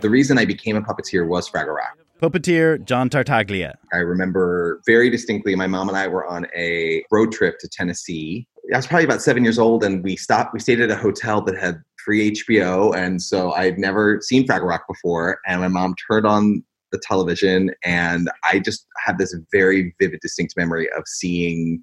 The 0.00 0.10
reason 0.10 0.38
I 0.38 0.46
became 0.46 0.76
a 0.76 0.82
puppeteer 0.82 1.28
was 1.28 1.48
Fraggle 1.50 1.76
Rock. 1.76 1.98
Puppeteer 2.22 2.82
John 2.84 3.10
Tartaglia. 3.10 3.76
I 3.92 3.98
remember 3.98 4.80
very 4.86 5.10
distinctly 5.10 5.54
my 5.54 5.66
mom 5.66 5.88
and 5.88 5.96
I 5.96 6.06
were 6.08 6.26
on 6.26 6.46
a 6.56 7.04
road 7.10 7.32
trip 7.32 7.58
to 7.60 7.68
Tennessee. 7.68 8.46
I 8.72 8.76
was 8.76 8.86
probably 8.86 9.04
about 9.04 9.22
seven 9.22 9.42
years 9.42 9.58
old, 9.58 9.84
and 9.84 10.02
we 10.04 10.16
stopped. 10.16 10.52
We 10.54 10.60
stayed 10.60 10.80
at 10.80 10.90
a 10.90 10.96
hotel 10.96 11.42
that 11.42 11.58
had 11.58 11.82
free 12.04 12.32
HBO, 12.32 12.94
and 12.96 13.20
so 13.20 13.52
I'd 13.52 13.78
never 13.78 14.20
seen 14.22 14.46
Fraggle 14.46 14.68
Rock 14.68 14.84
before. 14.88 15.38
And 15.46 15.60
my 15.60 15.68
mom 15.68 15.94
turned 16.10 16.26
on 16.26 16.62
the 16.92 17.00
television, 17.02 17.72
and 17.84 18.30
I 18.44 18.58
just 18.58 18.86
had 19.04 19.18
this 19.18 19.34
very 19.52 19.94
vivid, 20.00 20.20
distinct 20.20 20.54
memory 20.56 20.90
of 20.92 21.04
seeing 21.06 21.82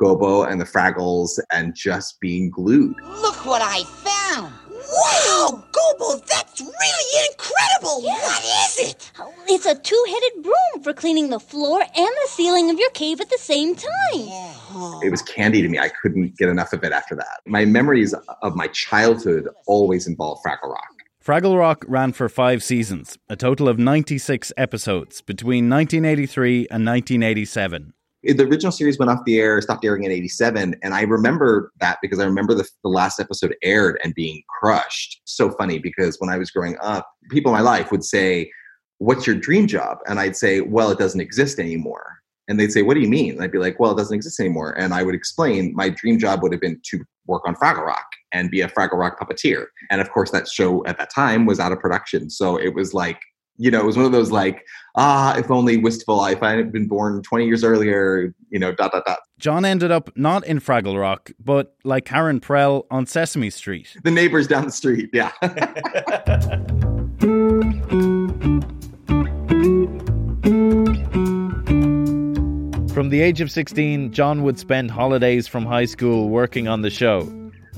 Gobo 0.00 0.50
and 0.50 0.60
the 0.60 0.64
Fraggles 0.64 1.38
and 1.52 1.74
just 1.74 2.20
being 2.20 2.50
glued. 2.50 2.96
Look 3.02 3.46
what 3.46 3.62
I 3.62 3.84
found! 3.84 4.52
Wow, 4.70 5.64
Gobo, 5.72 6.25
that 6.58 6.62
It's 6.62 6.78
really 6.80 7.26
incredible. 7.30 8.02
What 8.02 8.44
is 8.44 8.90
it? 8.90 9.10
Oh, 9.18 9.32
It's 9.48 9.66
a 9.66 9.74
two 9.74 10.04
headed 10.08 10.42
broom 10.42 10.82
for 10.82 10.92
cleaning 10.92 11.30
the 11.30 11.40
floor 11.40 11.80
and 11.80 11.90
the 11.94 12.28
ceiling 12.28 12.70
of 12.70 12.78
your 12.78 12.90
cave 12.90 13.20
at 13.20 13.30
the 13.30 13.38
same 13.38 13.74
time. 13.74 15.00
It 15.02 15.10
was 15.10 15.22
candy 15.22 15.62
to 15.62 15.68
me. 15.68 15.78
I 15.78 15.88
couldn't 15.88 16.36
get 16.36 16.48
enough 16.48 16.72
of 16.72 16.84
it 16.84 16.92
after 16.92 17.14
that. 17.16 17.40
My 17.46 17.64
memories 17.64 18.14
of 18.42 18.56
my 18.56 18.68
childhood 18.68 19.48
always 19.66 20.06
involve 20.06 20.38
Fraggle 20.44 20.70
Rock. 20.70 20.96
Fraggle 21.24 21.58
Rock 21.58 21.84
ran 21.88 22.12
for 22.12 22.28
five 22.28 22.62
seasons, 22.62 23.18
a 23.28 23.34
total 23.34 23.68
of 23.68 23.78
96 23.78 24.52
episodes 24.56 25.22
between 25.22 25.68
1983 25.68 26.68
and 26.70 26.86
1987. 26.86 27.92
The 28.34 28.44
original 28.44 28.72
series 28.72 28.98
went 28.98 29.10
off 29.10 29.24
the 29.24 29.38
air, 29.38 29.60
stopped 29.60 29.84
airing 29.84 30.04
in 30.04 30.10
87. 30.10 30.74
And 30.82 30.94
I 30.94 31.02
remember 31.02 31.72
that 31.80 31.98
because 32.02 32.18
I 32.18 32.24
remember 32.24 32.54
the, 32.54 32.68
the 32.82 32.88
last 32.88 33.20
episode 33.20 33.54
aired 33.62 33.98
and 34.02 34.14
being 34.14 34.42
crushed. 34.60 35.20
So 35.24 35.50
funny 35.52 35.78
because 35.78 36.16
when 36.18 36.30
I 36.30 36.38
was 36.38 36.50
growing 36.50 36.76
up, 36.82 37.08
people 37.30 37.52
in 37.52 37.58
my 37.58 37.62
life 37.62 37.90
would 37.90 38.04
say, 38.04 38.50
What's 38.98 39.26
your 39.26 39.36
dream 39.36 39.66
job? 39.66 39.98
And 40.06 40.18
I'd 40.18 40.36
say, 40.36 40.60
Well, 40.60 40.90
it 40.90 40.98
doesn't 40.98 41.20
exist 41.20 41.58
anymore. 41.58 42.18
And 42.48 42.58
they'd 42.58 42.72
say, 42.72 42.82
What 42.82 42.94
do 42.94 43.00
you 43.00 43.08
mean? 43.08 43.32
And 43.32 43.42
I'd 43.42 43.52
be 43.52 43.58
like, 43.58 43.78
Well, 43.78 43.92
it 43.92 43.96
doesn't 43.96 44.14
exist 44.14 44.40
anymore. 44.40 44.72
And 44.78 44.94
I 44.94 45.02
would 45.02 45.14
explain 45.14 45.74
my 45.74 45.88
dream 45.90 46.18
job 46.18 46.42
would 46.42 46.52
have 46.52 46.60
been 46.60 46.80
to 46.90 47.04
work 47.26 47.42
on 47.46 47.54
Fraggle 47.56 47.86
Rock 47.86 48.06
and 48.32 48.50
be 48.50 48.60
a 48.60 48.68
Fraggle 48.68 48.98
Rock 48.98 49.20
puppeteer. 49.20 49.66
And 49.90 50.00
of 50.00 50.10
course, 50.10 50.30
that 50.30 50.48
show 50.48 50.84
at 50.86 50.98
that 50.98 51.10
time 51.14 51.46
was 51.46 51.60
out 51.60 51.72
of 51.72 51.80
production. 51.80 52.30
So 52.30 52.56
it 52.56 52.74
was 52.74 52.94
like, 52.94 53.20
you 53.58 53.70
know, 53.70 53.80
it 53.80 53.86
was 53.86 53.96
one 53.96 54.06
of 54.06 54.12
those 54.12 54.30
like, 54.30 54.64
ah, 54.96 55.36
if 55.36 55.50
only 55.50 55.76
wistful, 55.76 56.24
if 56.26 56.42
I 56.42 56.52
had 56.52 56.72
been 56.72 56.86
born 56.86 57.22
20 57.22 57.46
years 57.46 57.64
earlier, 57.64 58.34
you 58.50 58.58
know, 58.58 58.72
dot, 58.72 58.92
dot, 58.92 59.04
dot. 59.04 59.18
John 59.38 59.64
ended 59.64 59.90
up 59.90 60.10
not 60.16 60.46
in 60.46 60.60
Fraggle 60.60 60.98
Rock, 60.98 61.30
but 61.38 61.74
like 61.84 62.04
Karen 62.04 62.40
Prell 62.40 62.86
on 62.90 63.06
Sesame 63.06 63.50
Street. 63.50 63.96
The 64.02 64.10
neighbors 64.10 64.46
down 64.46 64.64
the 64.66 64.72
street, 64.72 65.10
yeah. 65.12 65.32
From 72.96 73.10
the 73.10 73.20
age 73.20 73.42
of 73.42 73.50
16, 73.50 74.12
John 74.12 74.42
would 74.42 74.58
spend 74.58 74.90
holidays 74.90 75.46
from 75.46 75.66
high 75.66 75.84
school 75.84 76.30
working 76.30 76.66
on 76.66 76.80
the 76.80 76.88
show. 76.88 77.24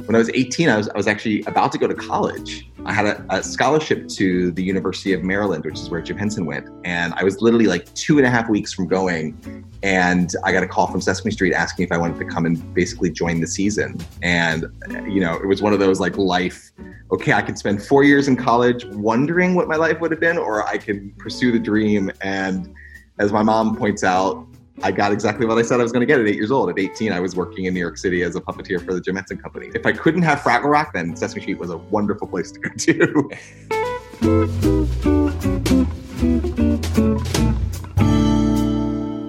when 0.07 0.15
I 0.15 0.19
was 0.19 0.31
18, 0.33 0.69
I 0.69 0.77
was, 0.77 0.89
I 0.89 0.97
was 0.97 1.09
actually 1.09 1.43
about 1.43 1.73
to 1.73 1.79
go 1.79 1.89
to 1.89 1.95
college. 1.95 2.71
I 2.89 2.93
had 2.95 3.05
a, 3.05 3.25
a 3.29 3.43
scholarship 3.43 4.09
to 4.09 4.51
the 4.51 4.65
University 4.65 5.13
of 5.13 5.23
Maryland, 5.23 5.67
which 5.67 5.75
is 5.75 5.91
where 5.91 6.01
Jim 6.01 6.17
Henson 6.17 6.47
went. 6.47 6.71
And 6.85 7.13
I 7.19 7.23
was 7.23 7.43
literally 7.43 7.67
like 7.67 7.93
two 7.93 8.17
and 8.17 8.27
a 8.27 8.31
half 8.31 8.49
weeks 8.49 8.73
from 8.73 8.89
going. 8.89 9.67
And 9.83 10.33
I 10.43 10.53
got 10.53 10.63
a 10.63 10.67
call 10.67 10.87
from 10.87 11.03
Sesame 11.03 11.31
Street 11.31 11.53
asking 11.53 11.85
if 11.85 11.93
I 11.93 11.99
wanted 11.99 12.19
to 12.19 12.25
come 12.25 12.47
and 12.47 12.73
basically 12.73 13.11
join 13.11 13.43
the 13.43 13.47
season. 13.47 14.01
And, 14.23 14.65
you 15.07 15.21
know, 15.21 15.37
it 15.37 15.47
was 15.47 15.61
one 15.61 15.75
of 15.75 15.81
those 15.81 16.01
like 16.01 16.17
life, 16.17 16.71
okay, 17.13 17.35
I 17.35 17.43
could 17.43 17.59
spend 17.59 17.83
four 17.83 18.05
years 18.05 18.27
in 18.27 18.37
college 18.37 18.87
wondering 18.87 19.55
what 19.55 19.69
my 19.69 19.77
life 19.77 20.01
would 20.01 20.11
have 20.11 20.21
been, 20.21 20.39
or 20.39 20.67
I 20.67 20.79
can 20.79 21.13
pursue 21.19 21.53
the 21.53 21.59
dream. 21.59 22.11
And 22.23 22.75
as 23.19 23.33
my 23.33 23.43
mom 23.43 23.77
points 23.77 24.03
out, 24.03 24.48
I 24.83 24.93
got 24.93 25.13
exactly 25.13 25.45
what 25.45 25.59
I 25.59 25.63
said 25.63 25.81
I 25.81 25.83
was 25.83 25.91
going 25.93 26.01
to 26.01 26.07
get 26.07 26.21
at 26.21 26.29
eight 26.29 26.37
years 26.37 26.53
old. 26.53 26.71
At 26.71 26.79
18, 26.79 27.13
I 27.13 27.19
was 27.19 27.35
working 27.35 27.65
in 27.65 27.75
New 27.75 27.81
York 27.81 27.97
City 27.99 28.23
as 28.23 28.37
a 28.37 28.41
puppeteer 28.41 28.85
for 28.85 28.95
the 28.95 29.01
Jim 29.01 29.17
Henson 29.17 29.39
Company. 29.39 29.71
If 29.75 29.85
I 29.85 29.93
couldn't 29.93 30.23
have 30.23 30.39
Fraggle 30.41 30.71
Rock, 30.71 30.93
then 30.93 31.17
Sesame 31.17 31.43
Street 31.43 31.59
was 31.59 31.71
a 31.71 31.79
wonderful 31.79 32.29
place 32.29 32.53
to 32.53 32.61
go 32.61 32.71
to. 32.77 33.31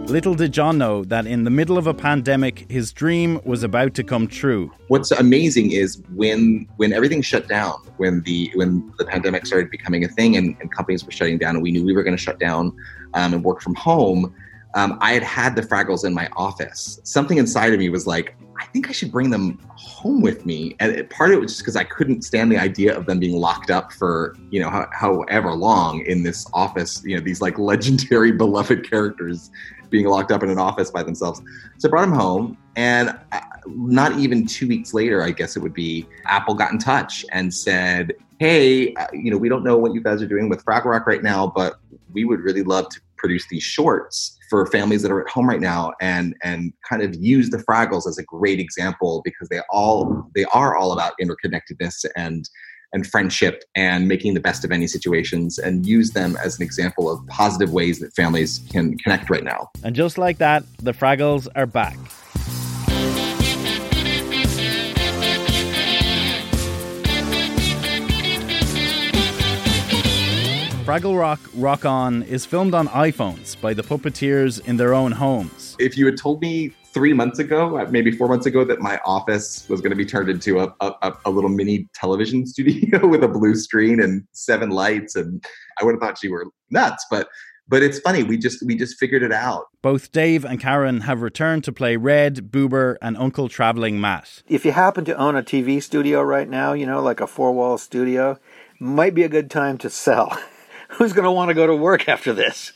Little 0.09 0.33
did 0.33 0.51
John 0.51 0.79
know 0.79 1.03
that 1.05 1.27
in 1.27 1.43
the 1.43 1.51
middle 1.51 1.77
of 1.77 1.85
a 1.85 1.93
pandemic, 1.93 2.69
his 2.69 2.91
dream 2.91 3.39
was 3.43 3.61
about 3.61 3.93
to 3.93 4.03
come 4.03 4.27
true. 4.27 4.71
What's 4.87 5.11
amazing 5.11 5.71
is 5.71 6.01
when 6.15 6.67
when 6.77 6.93
everything 6.93 7.21
shut 7.21 7.47
down, 7.47 7.75
when 7.97 8.21
the 8.23 8.51
when 8.55 8.91
the 8.97 9.05
pandemic 9.05 9.45
started 9.45 9.69
becoming 9.69 10.03
a 10.03 10.07
thing 10.07 10.35
and, 10.35 10.57
and 10.61 10.71
companies 10.71 11.05
were 11.05 11.11
shutting 11.11 11.37
down, 11.37 11.55
and 11.55 11.63
we 11.63 11.71
knew 11.71 11.85
we 11.85 11.93
were 11.93 12.01
going 12.01 12.17
to 12.17 12.21
shut 12.21 12.39
down 12.39 12.75
um, 13.13 13.33
and 13.35 13.43
work 13.43 13.61
from 13.61 13.75
home. 13.75 14.33
Um, 14.75 14.97
I 15.01 15.13
had 15.13 15.23
had 15.23 15.55
the 15.55 15.61
Fraggles 15.61 16.05
in 16.05 16.13
my 16.13 16.29
office. 16.35 16.99
Something 17.03 17.37
inside 17.37 17.73
of 17.73 17.79
me 17.79 17.89
was 17.89 18.05
like, 18.05 18.35
I 18.59 18.65
think 18.65 18.89
I 18.89 18.91
should 18.91 19.11
bring 19.11 19.29
them 19.29 19.57
home 19.75 20.21
with 20.21 20.45
me. 20.45 20.75
And 20.79 20.91
it, 20.91 21.09
part 21.09 21.31
of 21.31 21.37
it 21.37 21.39
was 21.39 21.53
just 21.53 21.61
because 21.61 21.75
I 21.75 21.85
couldn't 21.85 22.23
stand 22.23 22.51
the 22.51 22.57
idea 22.57 22.95
of 22.95 23.05
them 23.05 23.19
being 23.19 23.37
locked 23.37 23.71
up 23.71 23.91
for, 23.93 24.35
you 24.51 24.61
know, 24.61 24.69
ho- 24.69 24.89
however 24.91 25.53
long 25.53 26.05
in 26.05 26.23
this 26.23 26.45
office, 26.53 27.01
you 27.05 27.15
know, 27.15 27.21
these 27.21 27.41
like 27.41 27.57
legendary 27.57 28.31
beloved 28.43 28.87
characters 28.87 29.49
being 29.89 30.05
locked 30.05 30.31
up 30.31 30.43
in 30.43 30.49
an 30.49 30.59
office 30.59 30.91
by 30.91 31.01
themselves. 31.01 31.41
So 31.77 31.87
I 31.87 31.89
brought 31.89 32.01
them 32.01 32.13
home. 32.13 32.57
And 32.75 33.17
uh, 33.31 33.39
not 33.65 34.19
even 34.19 34.45
two 34.45 34.67
weeks 34.67 34.93
later, 34.93 35.23
I 35.23 35.31
guess 35.31 35.55
it 35.55 35.61
would 35.61 35.73
be, 35.73 36.07
Apple 36.25 36.53
got 36.53 36.71
in 36.71 36.77
touch 36.77 37.25
and 37.31 37.53
said, 37.53 38.13
hey, 38.39 38.93
uh, 38.95 39.07
you 39.13 39.31
know, 39.31 39.37
we 39.37 39.49
don't 39.49 39.63
know 39.63 39.77
what 39.77 39.93
you 39.93 40.01
guys 40.01 40.21
are 40.21 40.27
doing 40.27 40.47
with 40.47 40.63
Fraggle 40.63 40.85
Rock 40.85 41.07
right 41.07 41.23
now, 41.23 41.47
but 41.47 41.79
we 42.13 42.25
would 42.25 42.39
really 42.39 42.63
love 42.63 42.89
to 42.89 43.01
produce 43.19 43.47
these 43.49 43.63
shorts 43.63 44.37
for 44.49 44.65
families 44.65 45.01
that 45.03 45.11
are 45.11 45.21
at 45.21 45.29
home 45.29 45.47
right 45.47 45.61
now 45.61 45.93
and 46.01 46.35
and 46.41 46.73
kind 46.87 47.01
of 47.03 47.15
use 47.15 47.49
the 47.49 47.57
fraggles 47.57 48.07
as 48.07 48.17
a 48.17 48.23
great 48.23 48.59
example 48.59 49.21
because 49.23 49.47
they 49.49 49.59
all 49.69 50.29
they 50.35 50.45
are 50.45 50.75
all 50.75 50.91
about 50.91 51.13
interconnectedness 51.21 52.05
and 52.15 52.49
and 52.91 53.05
friendship 53.05 53.63
and 53.75 54.07
making 54.07 54.33
the 54.33 54.39
best 54.39 54.65
of 54.65 54.71
any 54.71 54.87
situations 54.87 55.59
and 55.59 55.85
use 55.85 56.11
them 56.11 56.35
as 56.43 56.57
an 56.57 56.63
example 56.63 57.07
of 57.09 57.25
positive 57.27 57.71
ways 57.71 57.99
that 57.99 58.11
families 58.15 58.61
can 58.71 58.97
connect 58.97 59.29
right 59.29 59.43
now 59.43 59.69
And 59.83 59.95
just 59.95 60.17
like 60.17 60.39
that, 60.39 60.63
the 60.77 60.93
Fraggles 60.93 61.47
are 61.55 61.67
back. 61.67 61.97
Fraggle 70.89 71.19
Rock 71.19 71.39
Rock 71.53 71.85
On 71.85 72.23
is 72.23 72.47
filmed 72.47 72.73
on 72.73 72.87
iPhones 72.87 73.61
by 73.61 73.75
the 73.75 73.83
puppeteers 73.83 74.59
in 74.67 74.77
their 74.77 74.95
own 74.95 75.11
homes. 75.11 75.75
if 75.77 75.95
you 75.95 76.03
had 76.07 76.17
told 76.17 76.41
me 76.41 76.69
three 76.95 77.13
months 77.13 77.37
ago, 77.37 77.77
uh, 77.77 77.85
maybe 77.91 78.09
four 78.09 78.27
months 78.27 78.47
ago, 78.47 78.65
that 78.65 78.79
my 78.79 78.99
office 79.05 79.69
was 79.69 79.81
going 79.81 79.91
to 79.91 79.95
be 79.95 80.03
turned 80.03 80.29
into 80.29 80.59
a, 80.61 80.73
a, 80.81 80.91
a- 81.03 81.17
a 81.25 81.29
little 81.29 81.51
mini 81.51 81.87
television 81.93 82.43
studio 82.53 83.05
with 83.05 83.23
a 83.23 83.27
blue 83.27 83.53
screen 83.53 84.01
and 84.01 84.23
seven 84.31 84.71
lights, 84.71 85.15
and 85.15 85.45
I 85.79 85.85
would 85.85 85.91
have 85.91 85.99
thought 86.01 86.23
you 86.23 86.31
were 86.31 86.47
nuts. 86.71 87.05
But 87.11 87.29
but 87.67 87.83
it's 87.83 87.99
funny. 87.99 88.23
We 88.23 88.39
just 88.39 88.65
we 88.65 88.75
just 88.75 88.97
figured 88.97 89.21
it 89.21 89.31
out. 89.31 89.65
Both 89.83 90.11
Dave 90.11 90.43
and 90.43 90.59
Karen 90.59 91.01
have 91.01 91.21
returned 91.21 91.63
to 91.65 91.71
play 91.71 91.97
Red, 91.97 92.51
Boober, 92.51 92.95
and 92.99 93.15
Uncle 93.15 93.47
Traveling 93.47 94.01
Matt. 94.01 94.41
If 94.47 94.65
you 94.65 94.71
happen 94.71 95.05
to 95.05 95.15
own 95.17 95.35
a 95.35 95.43
TV 95.43 95.83
studio 95.83 96.23
right 96.23 96.49
now, 96.49 96.73
you 96.73 96.87
know, 96.87 96.99
like 96.99 97.21
a 97.21 97.27
four 97.27 97.51
wall 97.51 97.77
studio, 97.77 98.39
might 98.79 99.13
be 99.13 99.21
a 99.21 99.29
good 99.29 99.51
time 99.51 99.77
to 99.77 99.89
sell. 99.91 100.35
Who's 100.97 101.13
going 101.13 101.25
to 101.25 101.31
want 101.31 101.49
to 101.49 101.53
go 101.53 101.67
to 101.67 101.75
work 101.75 102.09
after 102.09 102.33
this? 102.33 102.73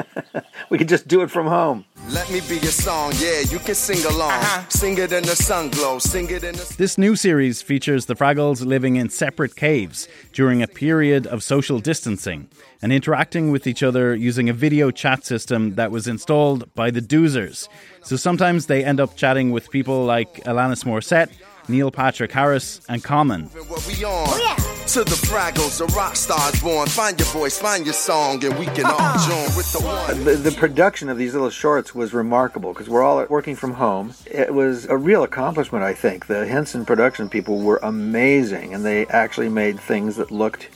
we 0.70 0.78
could 0.78 0.88
just 0.88 1.06
do 1.06 1.22
it 1.22 1.30
from 1.30 1.46
home. 1.46 1.84
Let 2.10 2.30
me 2.30 2.40
be 2.48 2.56
your 2.58 2.72
song, 2.72 3.12
yeah, 3.18 3.40
you 3.40 3.58
can 3.58 3.74
sing 3.74 4.04
along. 4.04 4.32
Uh-huh. 4.32 4.68
Sing 4.68 4.98
it 4.98 5.12
in 5.12 5.22
the 5.22 5.36
sun 5.36 5.70
glow, 5.70 5.98
sing 5.98 6.30
it 6.30 6.44
in 6.44 6.54
the 6.54 6.74
This 6.76 6.98
new 6.98 7.16
series 7.16 7.62
features 7.62 8.06
the 8.06 8.14
Fraggles 8.14 8.64
living 8.64 8.96
in 8.96 9.08
separate 9.08 9.56
caves 9.56 10.08
during 10.32 10.62
a 10.62 10.68
period 10.68 11.26
of 11.26 11.42
social 11.42 11.78
distancing 11.78 12.48
and 12.82 12.92
interacting 12.92 13.50
with 13.50 13.66
each 13.66 13.82
other 13.82 14.14
using 14.14 14.48
a 14.48 14.52
video 14.52 14.90
chat 14.90 15.24
system 15.24 15.74
that 15.76 15.90
was 15.90 16.06
installed 16.06 16.72
by 16.74 16.90
the 16.90 17.00
Doozers. 17.00 17.68
So 18.02 18.16
sometimes 18.16 18.66
they 18.66 18.84
end 18.84 19.00
up 19.00 19.16
chatting 19.16 19.50
with 19.50 19.70
people 19.70 20.04
like 20.04 20.44
Alanis 20.44 20.84
Morissette, 20.84 21.30
Neil 21.68 21.90
Patrick 21.90 22.32
Harris, 22.32 22.80
and 22.88 23.02
Common. 23.02 23.44
what 23.44 23.86
we 23.86 24.04
on. 24.04 24.26
Oh, 24.28 24.84
to 24.88 25.04
the 25.04 25.10
Fraggles, 25.10 25.78
the 25.78 25.86
rock 25.96 26.14
stars 26.16 26.60
born. 26.62 26.86
Find 26.88 27.18
your 27.18 27.28
voice, 27.28 27.58
find 27.58 27.84
your 27.84 27.92
song, 27.92 28.44
and 28.44 28.56
we 28.58 28.66
can 28.66 28.86
all 28.86 29.00
uh-huh. 29.00 29.28
join 29.28 29.56
with 29.56 29.72
the 29.72 29.80
one. 29.80 30.24
The, 30.24 30.34
the 30.36 30.52
production 30.52 31.08
of 31.08 31.18
these 31.18 31.34
little 31.34 31.50
shorts 31.50 31.94
was 31.94 32.14
remarkable 32.14 32.72
because 32.72 32.88
we're 32.88 33.02
all 33.02 33.24
working 33.28 33.56
from 33.56 33.72
home. 33.72 34.14
It 34.26 34.54
was 34.54 34.84
a 34.86 34.96
real 34.96 35.22
accomplishment, 35.22 35.84
I 35.84 35.92
think. 35.92 36.26
The 36.26 36.46
Henson 36.46 36.84
production 36.84 37.28
people 37.28 37.60
were 37.60 37.80
amazing, 37.82 38.74
and 38.74 38.84
they 38.84 39.06
actually 39.06 39.48
made 39.48 39.80
things 39.80 40.16
that 40.16 40.30
looked 40.30 40.68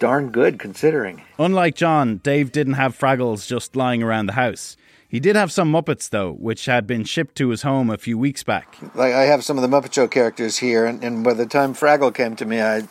darn 0.00 0.30
good 0.30 0.58
considering. 0.58 1.22
Unlike 1.38 1.76
John, 1.76 2.16
Dave 2.18 2.52
didn't 2.52 2.74
have 2.74 2.98
Fraggles 2.98 3.46
just 3.46 3.76
lying 3.76 4.02
around 4.02 4.26
the 4.26 4.32
house. 4.32 4.76
He 5.16 5.20
did 5.20 5.34
have 5.34 5.50
some 5.50 5.72
Muppets, 5.72 6.10
though, 6.10 6.32
which 6.32 6.66
had 6.66 6.86
been 6.86 7.02
shipped 7.04 7.36
to 7.36 7.48
his 7.48 7.62
home 7.62 7.88
a 7.88 7.96
few 7.96 8.18
weeks 8.18 8.42
back. 8.42 8.76
Like 8.94 9.14
I 9.14 9.22
have 9.22 9.42
some 9.42 9.56
of 9.56 9.62
the 9.62 9.68
Muppet 9.74 9.94
Show 9.94 10.06
characters 10.08 10.58
here, 10.58 10.84
and, 10.84 11.02
and 11.02 11.24
by 11.24 11.32
the 11.32 11.46
time 11.46 11.72
Fraggle 11.72 12.14
came 12.14 12.36
to 12.36 12.44
me, 12.44 12.60
I, 12.60 12.86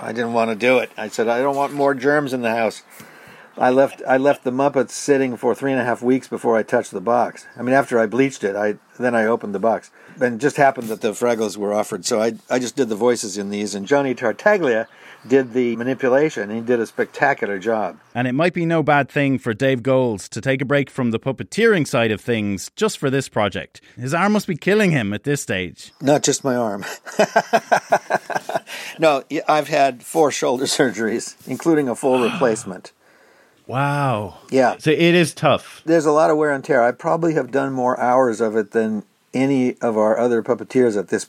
I 0.00 0.12
didn't 0.12 0.32
want 0.32 0.50
to 0.50 0.56
do 0.56 0.78
it. 0.78 0.90
I 0.96 1.08
said 1.08 1.28
I 1.28 1.42
don't 1.42 1.54
want 1.54 1.74
more 1.74 1.92
germs 1.92 2.32
in 2.32 2.40
the 2.40 2.50
house. 2.50 2.82
I 3.58 3.68
left 3.68 4.00
I 4.08 4.16
left 4.16 4.42
the 4.42 4.50
Muppets 4.50 4.92
sitting 4.92 5.36
for 5.36 5.54
three 5.54 5.70
and 5.70 5.78
a 5.82 5.84
half 5.84 6.00
weeks 6.00 6.28
before 6.28 6.56
I 6.56 6.62
touched 6.62 6.92
the 6.92 7.00
box. 7.02 7.46
I 7.58 7.60
mean, 7.60 7.74
after 7.74 7.98
I 7.98 8.06
bleached 8.06 8.42
it, 8.42 8.56
I 8.56 8.78
then 8.98 9.14
I 9.14 9.26
opened 9.26 9.54
the 9.54 9.58
box. 9.58 9.90
And 10.20 10.34
it 10.34 10.38
just 10.38 10.56
happened 10.56 10.88
that 10.88 11.00
the 11.00 11.12
Fraggles 11.12 11.56
were 11.56 11.74
offered, 11.74 12.04
so 12.04 12.20
I 12.20 12.34
I 12.48 12.58
just 12.58 12.76
did 12.76 12.88
the 12.88 12.96
voices 12.96 13.36
in 13.38 13.50
these, 13.50 13.74
and 13.74 13.86
Johnny 13.86 14.14
Tartaglia 14.14 14.88
did 15.26 15.52
the 15.52 15.76
manipulation. 15.76 16.44
and 16.44 16.52
He 16.52 16.60
did 16.60 16.80
a 16.80 16.86
spectacular 16.86 17.58
job. 17.58 17.98
And 18.14 18.26
it 18.26 18.32
might 18.32 18.54
be 18.54 18.64
no 18.64 18.82
bad 18.82 19.10
thing 19.10 19.38
for 19.38 19.52
Dave 19.52 19.82
Goelz 19.82 20.28
to 20.30 20.40
take 20.40 20.62
a 20.62 20.64
break 20.64 20.88
from 20.88 21.10
the 21.10 21.18
puppeteering 21.18 21.86
side 21.86 22.10
of 22.10 22.20
things 22.22 22.70
just 22.74 22.96
for 22.98 23.10
this 23.10 23.28
project. 23.28 23.82
His 23.96 24.14
arm 24.14 24.32
must 24.32 24.46
be 24.46 24.56
killing 24.56 24.90
him 24.92 25.12
at 25.12 25.24
this 25.24 25.42
stage. 25.42 25.92
Not 26.00 26.22
just 26.22 26.42
my 26.42 26.56
arm. 26.56 26.84
no, 28.98 29.24
I've 29.48 29.68
had 29.68 30.02
four 30.02 30.30
shoulder 30.30 30.64
surgeries, 30.64 31.36
including 31.46 31.88
a 31.88 31.94
full 31.94 32.22
replacement. 32.30 32.92
Wow. 33.66 34.38
Yeah. 34.50 34.76
So 34.78 34.90
it 34.90 34.98
is 35.14 35.32
tough. 35.34 35.82
There's 35.84 36.06
a 36.06 36.12
lot 36.12 36.30
of 36.30 36.36
wear 36.36 36.50
and 36.50 36.64
tear. 36.64 36.82
I 36.82 36.90
probably 36.92 37.34
have 37.34 37.50
done 37.52 37.72
more 37.72 37.98
hours 38.00 38.40
of 38.40 38.56
it 38.56 38.72
than 38.72 39.04
any 39.32 39.78
of 39.80 39.96
our 39.96 40.18
other 40.18 40.42
puppeteers 40.42 40.98
at 40.98 41.08
this. 41.08 41.26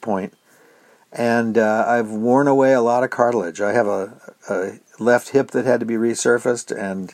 And 1.12 1.58
uh, 1.58 1.86
I've 1.88 2.10
worn 2.10 2.48
away 2.48 2.74
a 2.74 2.82
lot 2.82 3.04
of 3.04 3.10
cartilage. 3.10 3.62
I 3.62 3.74
have 3.74 3.88
a, 3.88 4.18
a 4.50 4.80
left 5.00 5.30
hip 5.30 5.52
that 5.52 5.66
had 5.66 5.80
to 5.82 5.86
be 5.86 5.96
resurfaced, 5.96 6.76
and, 6.76 7.14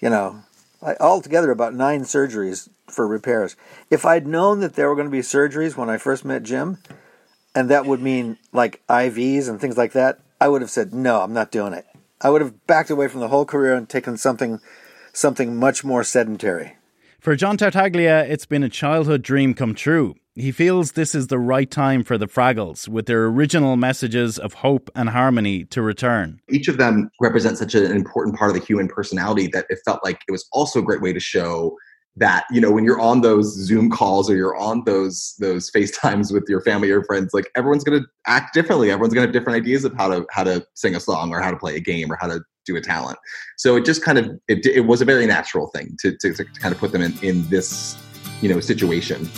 you 0.00 0.10
know, 0.10 0.42
I, 0.82 0.94
altogether 1.00 1.50
about 1.50 1.74
nine 1.74 2.02
surgeries 2.02 2.68
for 2.86 3.06
repairs. 3.06 3.56
If 3.90 4.04
I'd 4.04 4.26
known 4.26 4.60
that 4.60 4.74
there 4.74 4.88
were 4.88 4.94
going 4.94 5.06
to 5.06 5.10
be 5.10 5.20
surgeries 5.20 5.76
when 5.76 5.88
I 5.88 5.96
first 5.96 6.24
met 6.24 6.42
Jim, 6.42 6.78
and 7.54 7.70
that 7.70 7.86
would 7.86 8.02
mean 8.02 8.36
like 8.52 8.82
IVs 8.88 9.48
and 9.48 9.60
things 9.60 9.78
like 9.78 9.92
that, 9.92 10.20
I 10.40 10.48
would 10.48 10.60
have 10.60 10.70
said, 10.70 10.92
no, 10.92 11.22
I'm 11.22 11.32
not 11.32 11.50
doing 11.50 11.72
it. 11.72 11.86
I 12.20 12.30
would 12.30 12.42
have 12.42 12.66
backed 12.66 12.90
away 12.90 13.08
from 13.08 13.20
the 13.20 13.28
whole 13.28 13.44
career 13.44 13.74
and 13.74 13.88
taken 13.88 14.16
something 14.16 14.60
something 15.12 15.56
much 15.56 15.84
more 15.84 16.02
sedentary. 16.02 16.76
For 17.24 17.34
John 17.36 17.56
Tartaglia, 17.56 18.26
it's 18.26 18.44
been 18.44 18.62
a 18.62 18.68
childhood 18.68 19.22
dream 19.22 19.54
come 19.54 19.74
true. 19.74 20.14
He 20.34 20.52
feels 20.52 20.92
this 20.92 21.14
is 21.14 21.28
the 21.28 21.38
right 21.38 21.70
time 21.70 22.04
for 22.04 22.18
the 22.18 22.26
Fraggles, 22.26 22.86
with 22.86 23.06
their 23.06 23.24
original 23.24 23.78
messages 23.78 24.38
of 24.38 24.52
hope 24.52 24.90
and 24.94 25.08
harmony, 25.08 25.64
to 25.70 25.80
return. 25.80 26.42
each 26.50 26.68
of 26.68 26.76
them 26.76 27.08
represents 27.22 27.60
such 27.60 27.74
an 27.74 27.90
important 27.92 28.36
part 28.36 28.50
of 28.50 28.60
the 28.60 28.62
human 28.62 28.88
personality 28.88 29.46
that 29.54 29.64
it 29.70 29.78
felt 29.86 30.04
like 30.04 30.20
it 30.28 30.32
was 30.32 30.46
also 30.52 30.80
a 30.80 30.82
great 30.82 31.00
way 31.00 31.14
to 31.14 31.18
show 31.18 31.74
that 32.14 32.44
you 32.50 32.60
know 32.60 32.70
when 32.70 32.84
you're 32.84 33.00
on 33.00 33.22
those 33.22 33.54
zoom 33.54 33.90
calls 33.90 34.28
or 34.28 34.36
you're 34.36 34.56
on 34.56 34.84
those 34.84 35.34
those 35.40 35.70
facetimes 35.70 36.30
with 36.30 36.44
your 36.46 36.60
family 36.60 36.90
or 36.90 37.02
friends 37.04 37.32
like 37.32 37.50
everyone's 37.56 37.82
going 37.82 38.00
to 38.00 38.06
act 38.26 38.54
differently 38.54 38.90
everyone's 38.90 39.12
going 39.14 39.26
to 39.26 39.26
have 39.26 39.32
different 39.32 39.56
ideas 39.56 39.84
of 39.84 39.92
how 39.94 40.08
to 40.08 40.24
how 40.30 40.44
to 40.44 40.64
sing 40.74 40.94
a 40.94 41.00
song 41.00 41.32
or 41.32 41.40
how 41.40 41.50
to 41.50 41.56
play 41.56 41.74
a 41.74 41.80
game 41.80 42.12
or 42.12 42.16
how 42.20 42.28
to 42.28 42.40
do 42.64 42.76
a 42.76 42.80
talent 42.80 43.18
so 43.56 43.76
it 43.76 43.84
just 43.84 44.02
kind 44.02 44.18
of 44.18 44.26
it, 44.48 44.64
it 44.66 44.86
was 44.86 45.00
a 45.00 45.04
very 45.04 45.26
natural 45.26 45.68
thing 45.68 45.96
to, 45.98 46.16
to, 46.18 46.32
to 46.34 46.44
kind 46.44 46.74
of 46.74 46.80
put 46.80 46.92
them 46.92 47.02
in 47.02 47.12
in 47.22 47.48
this 47.48 47.96
you 48.40 48.48
know 48.48 48.60
situation 48.60 49.28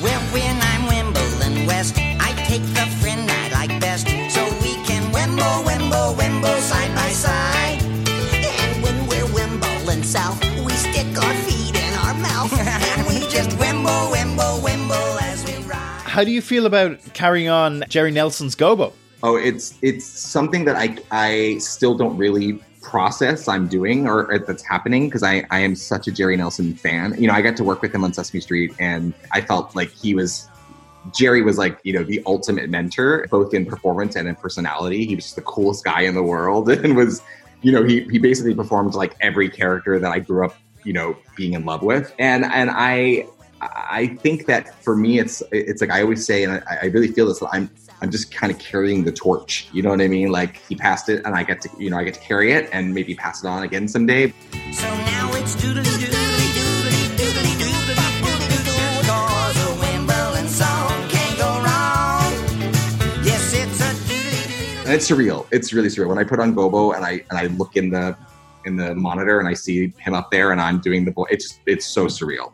Well, 0.00 0.20
when 0.32 0.56
I'm 0.72 0.86
Wimbledon 0.88 1.66
West, 1.66 1.94
I 1.98 2.32
take 2.48 2.62
the 2.74 2.86
friend 3.00 3.30
I 3.30 3.48
like 3.50 3.80
best. 3.80 4.06
So 4.34 4.42
we 4.62 4.74
can 4.88 5.12
wimble, 5.12 5.64
wimble, 5.64 6.16
wimble 6.16 6.60
side 6.60 6.94
by 6.94 7.08
side. 7.10 7.82
And 7.82 8.82
when 8.82 9.06
we're 9.06 9.26
Wimbledon 9.34 10.02
South, 10.02 10.40
we 10.64 10.72
stick 10.72 11.06
our 11.22 11.34
feet 11.44 11.76
in 11.76 11.94
our 12.04 12.14
mouth. 12.14 12.52
and 12.58 13.06
we 13.06 13.20
just 13.28 13.50
wimble, 13.58 14.10
wimble, 14.10 14.62
wimble 14.62 15.20
as 15.20 15.44
we 15.44 15.56
ride. 15.68 16.02
How 16.04 16.24
do 16.24 16.30
you 16.30 16.40
feel 16.40 16.66
about 16.66 16.98
carrying 17.12 17.48
on 17.48 17.84
Jerry 17.88 18.10
Nelson's 18.10 18.56
Gobo? 18.56 18.92
Oh, 19.22 19.36
it's 19.36 19.78
it's 19.82 20.04
something 20.04 20.64
that 20.64 20.76
I 20.76 20.96
I 21.10 21.58
still 21.58 21.94
don't 21.94 22.16
really 22.16 22.60
process 22.82 23.48
I'm 23.48 23.68
doing 23.68 24.06
or 24.06 24.38
that's 24.38 24.62
happening 24.62 25.06
because 25.06 25.22
I 25.22 25.44
I 25.50 25.60
am 25.60 25.74
such 25.74 26.08
a 26.08 26.12
Jerry 26.12 26.36
Nelson 26.36 26.74
fan. 26.74 27.14
You 27.18 27.28
know, 27.28 27.34
I 27.34 27.40
got 27.40 27.56
to 27.56 27.64
work 27.64 27.80
with 27.80 27.94
him 27.94 28.04
on 28.04 28.12
Sesame 28.12 28.40
Street, 28.40 28.72
and 28.78 29.14
I 29.32 29.40
felt 29.40 29.74
like 29.74 29.90
he 29.90 30.14
was. 30.14 30.48
Jerry 31.12 31.42
was 31.42 31.58
like, 31.58 31.80
you 31.82 31.92
know, 31.92 32.04
the 32.04 32.22
ultimate 32.26 32.70
mentor, 32.70 33.26
both 33.28 33.52
in 33.54 33.66
performance 33.66 34.14
and 34.14 34.28
in 34.28 34.36
personality. 34.36 35.04
He 35.04 35.16
was 35.16 35.24
just 35.24 35.34
the 35.34 35.42
coolest 35.42 35.84
guy 35.84 36.02
in 36.02 36.14
the 36.14 36.22
world 36.22 36.70
and 36.70 36.96
was, 36.96 37.22
you 37.60 37.72
know, 37.72 37.82
he, 37.82 38.02
he 38.04 38.18
basically 38.18 38.54
performed 38.54 38.94
like 38.94 39.16
every 39.20 39.48
character 39.48 39.98
that 39.98 40.12
I 40.12 40.20
grew 40.20 40.44
up, 40.44 40.54
you 40.84 40.92
know, 40.92 41.16
being 41.36 41.54
in 41.54 41.64
love 41.64 41.82
with. 41.82 42.14
And, 42.20 42.44
and 42.44 42.70
I, 42.70 43.26
I 43.60 44.16
think 44.22 44.46
that 44.46 44.80
for 44.84 44.94
me, 44.94 45.18
it's, 45.18 45.42
it's 45.50 45.80
like 45.80 45.90
I 45.90 46.02
always 46.02 46.24
say, 46.24 46.44
and 46.44 46.52
I, 46.52 46.78
I 46.82 46.84
really 46.86 47.08
feel 47.08 47.26
this, 47.26 47.40
that 47.40 47.48
I'm, 47.52 47.68
I'm 48.02 48.10
just 48.10 48.34
kind 48.34 48.52
of 48.52 48.58
carrying 48.58 49.04
the 49.04 49.12
torch. 49.12 49.68
You 49.72 49.80
know 49.80 49.90
what 49.90 50.00
I 50.00 50.08
mean? 50.08 50.32
Like 50.32 50.56
he 50.68 50.74
passed 50.74 51.08
it 51.08 51.24
and 51.24 51.36
I 51.36 51.44
get 51.44 51.60
to, 51.60 51.70
you 51.78 51.88
know, 51.88 51.98
I 51.98 52.02
get 52.02 52.14
to 52.14 52.20
carry 52.20 52.50
it 52.50 52.68
and 52.72 52.92
maybe 52.92 53.14
pass 53.14 53.44
it 53.44 53.46
on 53.46 53.62
again 53.62 53.86
someday. 53.86 54.34
So 54.72 54.88
now 54.88 55.30
it's 55.34 55.54
doodly 55.54 55.84
doodly 55.84 56.10
doodly 56.10 57.06
doodly 57.16 57.54
doodly 57.62 58.02
doodly 58.10 58.64
doo. 58.64 59.06
Cause 59.06 59.56
a 59.56 59.80
Wimbledon 59.80 60.48
song 60.48 61.08
can't 61.10 61.38
go 61.38 61.46
wrong. 61.46 62.32
Yes, 63.24 63.54
it's 63.54 63.80
a 63.80 63.94
doodly 64.12 64.84
and 64.84 64.92
it's 64.94 65.08
surreal. 65.08 65.46
It's 65.52 65.72
really 65.72 65.88
surreal. 65.88 66.08
When 66.08 66.18
I 66.18 66.24
put 66.24 66.40
on 66.40 66.56
Gobo 66.56 66.96
and 66.96 67.04
I 67.04 67.22
and 67.30 67.38
I 67.38 67.46
look 67.46 67.76
in 67.76 67.90
the 67.90 68.16
in 68.64 68.74
the 68.74 68.96
monitor 68.96 69.38
and 69.38 69.48
I 69.48 69.54
see 69.54 69.92
him 69.98 70.14
up 70.14 70.32
there 70.32 70.50
and 70.50 70.60
I'm 70.60 70.80
doing 70.80 71.04
the 71.04 71.12
boy, 71.12 71.26
it's 71.30 71.60
it's 71.66 71.86
so 71.86 72.06
surreal, 72.06 72.52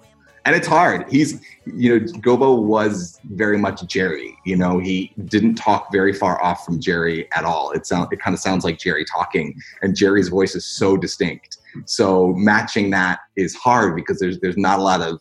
and 0.48 0.56
it's 0.56 0.66
hard. 0.66 1.04
He's 1.12 1.42
you 1.66 1.90
know 1.90 2.06
Gobo 2.20 2.62
was 2.62 3.20
very 3.32 3.58
much 3.58 3.86
Jerry. 3.86 4.34
You 4.46 4.56
know 4.56 4.78
he 4.78 5.12
didn't 5.26 5.56
talk 5.56 5.92
very 5.92 6.14
far 6.14 6.42
off 6.42 6.64
from 6.64 6.80
Jerry 6.80 7.30
at 7.32 7.44
all. 7.44 7.70
It 7.72 7.86
sound 7.86 8.10
it 8.12 8.18
kind 8.18 8.32
of 8.32 8.40
sounds 8.40 8.64
like 8.64 8.78
Jerry 8.78 9.04
talking, 9.04 9.54
and 9.82 9.94
Jerry's 9.94 10.28
voice 10.28 10.54
is 10.54 10.64
so 10.64 10.96
distinct. 10.96 11.58
So 11.84 12.28
matching 12.28 12.88
that 12.90 13.20
is 13.36 13.54
hard 13.56 13.94
because 13.94 14.20
there's 14.20 14.40
there's 14.40 14.56
not 14.56 14.78
a 14.78 14.82
lot 14.82 15.02
of 15.02 15.20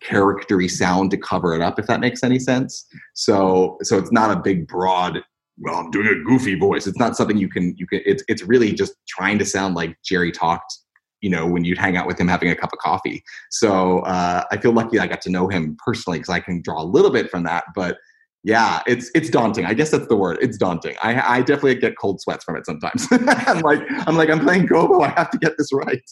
charactery 0.00 0.66
sound 0.66 1.12
to 1.12 1.16
cover 1.16 1.54
it 1.54 1.62
up 1.62 1.78
if 1.78 1.86
that 1.86 1.98
makes 1.98 2.22
any 2.22 2.38
sense 2.38 2.84
so 3.14 3.78
so 3.80 3.96
it's 3.96 4.12
not 4.12 4.30
a 4.30 4.38
big 4.38 4.68
broad 4.68 5.24
well 5.60 5.76
i'm 5.76 5.90
doing 5.90 6.06
a 6.06 6.22
goofy 6.24 6.54
voice 6.56 6.86
it's 6.86 6.98
not 6.98 7.16
something 7.16 7.38
you 7.38 7.48
can 7.48 7.74
you 7.78 7.86
can 7.86 8.02
it's 8.04 8.22
it's 8.28 8.42
really 8.42 8.74
just 8.74 8.96
trying 9.08 9.38
to 9.38 9.46
sound 9.46 9.74
like 9.74 9.96
jerry 10.04 10.30
talked 10.30 10.80
you 11.24 11.30
know 11.30 11.46
when 11.46 11.64
you'd 11.64 11.78
hang 11.78 11.96
out 11.96 12.06
with 12.06 12.20
him 12.20 12.28
having 12.28 12.50
a 12.50 12.56
cup 12.62 12.72
of 12.72 12.78
coffee. 12.78 13.24
So 13.50 14.00
uh, 14.00 14.44
i 14.52 14.56
feel 14.56 14.72
lucky 14.72 14.98
i 14.98 15.06
got 15.06 15.22
to 15.22 15.30
know 15.30 15.48
him 15.48 15.76
personally 15.84 16.18
because 16.18 16.34
i 16.38 16.40
can 16.40 16.60
draw 16.60 16.82
a 16.82 16.88
little 16.96 17.10
bit 17.10 17.30
from 17.30 17.42
that 17.44 17.64
but 17.74 17.98
yeah 18.42 18.82
it's 18.86 19.10
it's 19.14 19.30
daunting. 19.30 19.64
I 19.64 19.74
guess 19.74 19.90
that's 19.90 20.06
the 20.06 20.16
word. 20.16 20.36
It's 20.40 20.58
daunting. 20.58 20.96
I 21.02 21.36
i 21.36 21.40
definitely 21.40 21.76
get 21.76 21.96
cold 21.98 22.20
sweats 22.20 22.44
from 22.44 22.56
it 22.56 22.66
sometimes. 22.66 23.08
I'm 23.50 23.60
like 23.60 23.80
i'm 24.06 24.16
like 24.16 24.30
i'm 24.30 24.40
playing 24.40 24.68
gobo. 24.68 25.02
I 25.02 25.10
have 25.20 25.30
to 25.30 25.38
get 25.38 25.54
this 25.58 25.72
right. 25.72 26.04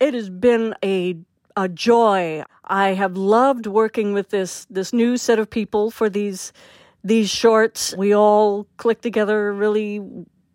It 0.00 0.14
has 0.14 0.30
been 0.30 0.74
a 0.84 1.16
a 1.56 1.68
joy. 1.68 2.44
I 2.64 2.88
have 2.94 3.16
loved 3.16 3.66
working 3.66 4.12
with 4.12 4.30
this 4.30 4.66
this 4.70 4.92
new 4.92 5.16
set 5.16 5.38
of 5.38 5.50
people 5.50 5.90
for 5.90 6.08
these 6.08 6.52
these 7.04 7.30
shorts. 7.30 7.94
We 7.96 8.14
all 8.14 8.66
click 8.76 9.00
together 9.00 9.52
really 9.52 10.00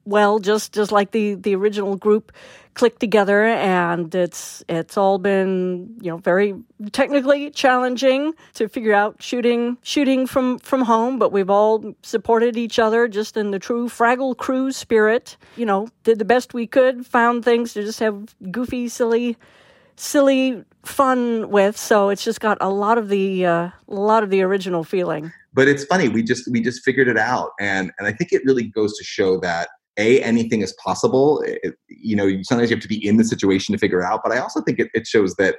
well, 0.06 0.40
just 0.40 0.74
just 0.74 0.92
like 0.92 1.12
the 1.12 1.36
the 1.36 1.56
original 1.56 1.96
group 1.98 2.32
clicked 2.78 3.00
together, 3.00 3.44
and 3.44 4.14
it's 4.14 4.64
it's 4.70 4.98
all 4.98 5.18
been 5.18 5.98
you 6.00 6.12
know 6.12 6.18
very 6.18 6.54
technically 6.92 7.50
challenging 7.50 8.34
to 8.54 8.70
figure 8.70 8.94
out 8.94 9.22
shooting 9.22 9.78
shooting 9.82 10.28
from 10.28 10.60
from 10.60 10.84
home, 10.84 11.18
but 11.18 11.32
we've 11.32 11.50
all 11.50 11.96
supported 12.04 12.56
each 12.56 12.78
other 12.78 13.08
just 13.08 13.36
in 13.36 13.50
the 13.50 13.60
true 13.60 13.90
Fraggle 13.90 14.38
Crew 14.38 14.72
spirit. 14.72 15.38
You 15.56 15.66
know, 15.66 15.90
did 16.04 16.20
the 16.20 16.26
best 16.26 16.54
we 16.54 16.68
could, 16.68 17.06
found 17.06 17.44
things 17.44 17.74
to 17.74 17.82
just 17.82 18.00
have 18.00 18.36
goofy, 18.52 18.88
silly 18.88 19.38
silly 20.00 20.64
fun 20.84 21.50
with 21.50 21.76
so 21.76 22.10
it's 22.10 22.24
just 22.24 22.40
got 22.40 22.56
a 22.62 22.70
lot 22.70 23.00
of 23.00 23.10
the 23.10 23.46
uh, 23.46 23.70
a 23.70 23.74
lot 23.88 24.24
of 24.24 24.30
the 24.30 24.42
original 24.42 24.84
feeling 24.84 25.32
but 25.54 25.68
it's 25.68 25.84
funny 25.86 26.08
we 26.08 26.22
just 26.22 26.50
we 26.52 26.62
just 26.62 26.84
figured 26.84 27.08
it 27.08 27.18
out 27.18 27.50
and 27.60 27.92
and 27.98 28.08
i 28.08 28.12
think 28.12 28.32
it 28.32 28.44
really 28.46 28.64
goes 28.64 28.96
to 28.96 29.04
show 29.04 29.40
that 29.40 29.70
a 29.98 30.22
anything 30.22 30.62
is 30.62 30.74
possible. 30.84 31.42
It, 31.46 31.76
you 32.08 32.16
know 32.16 32.42
sometimes 32.44 32.70
you 32.70 32.76
have 32.76 32.82
to 32.82 32.88
be 32.88 33.06
in 33.06 33.18
the 33.18 33.24
situation 33.24 33.74
to 33.74 33.80
figure 33.80 34.02
it 34.02 34.06
out 34.06 34.22
but 34.24 34.32
i 34.32 34.38
also 34.38 34.62
think 34.62 34.80
it, 34.80 34.90
it 34.94 35.06
shows 35.06 35.36
that 35.36 35.58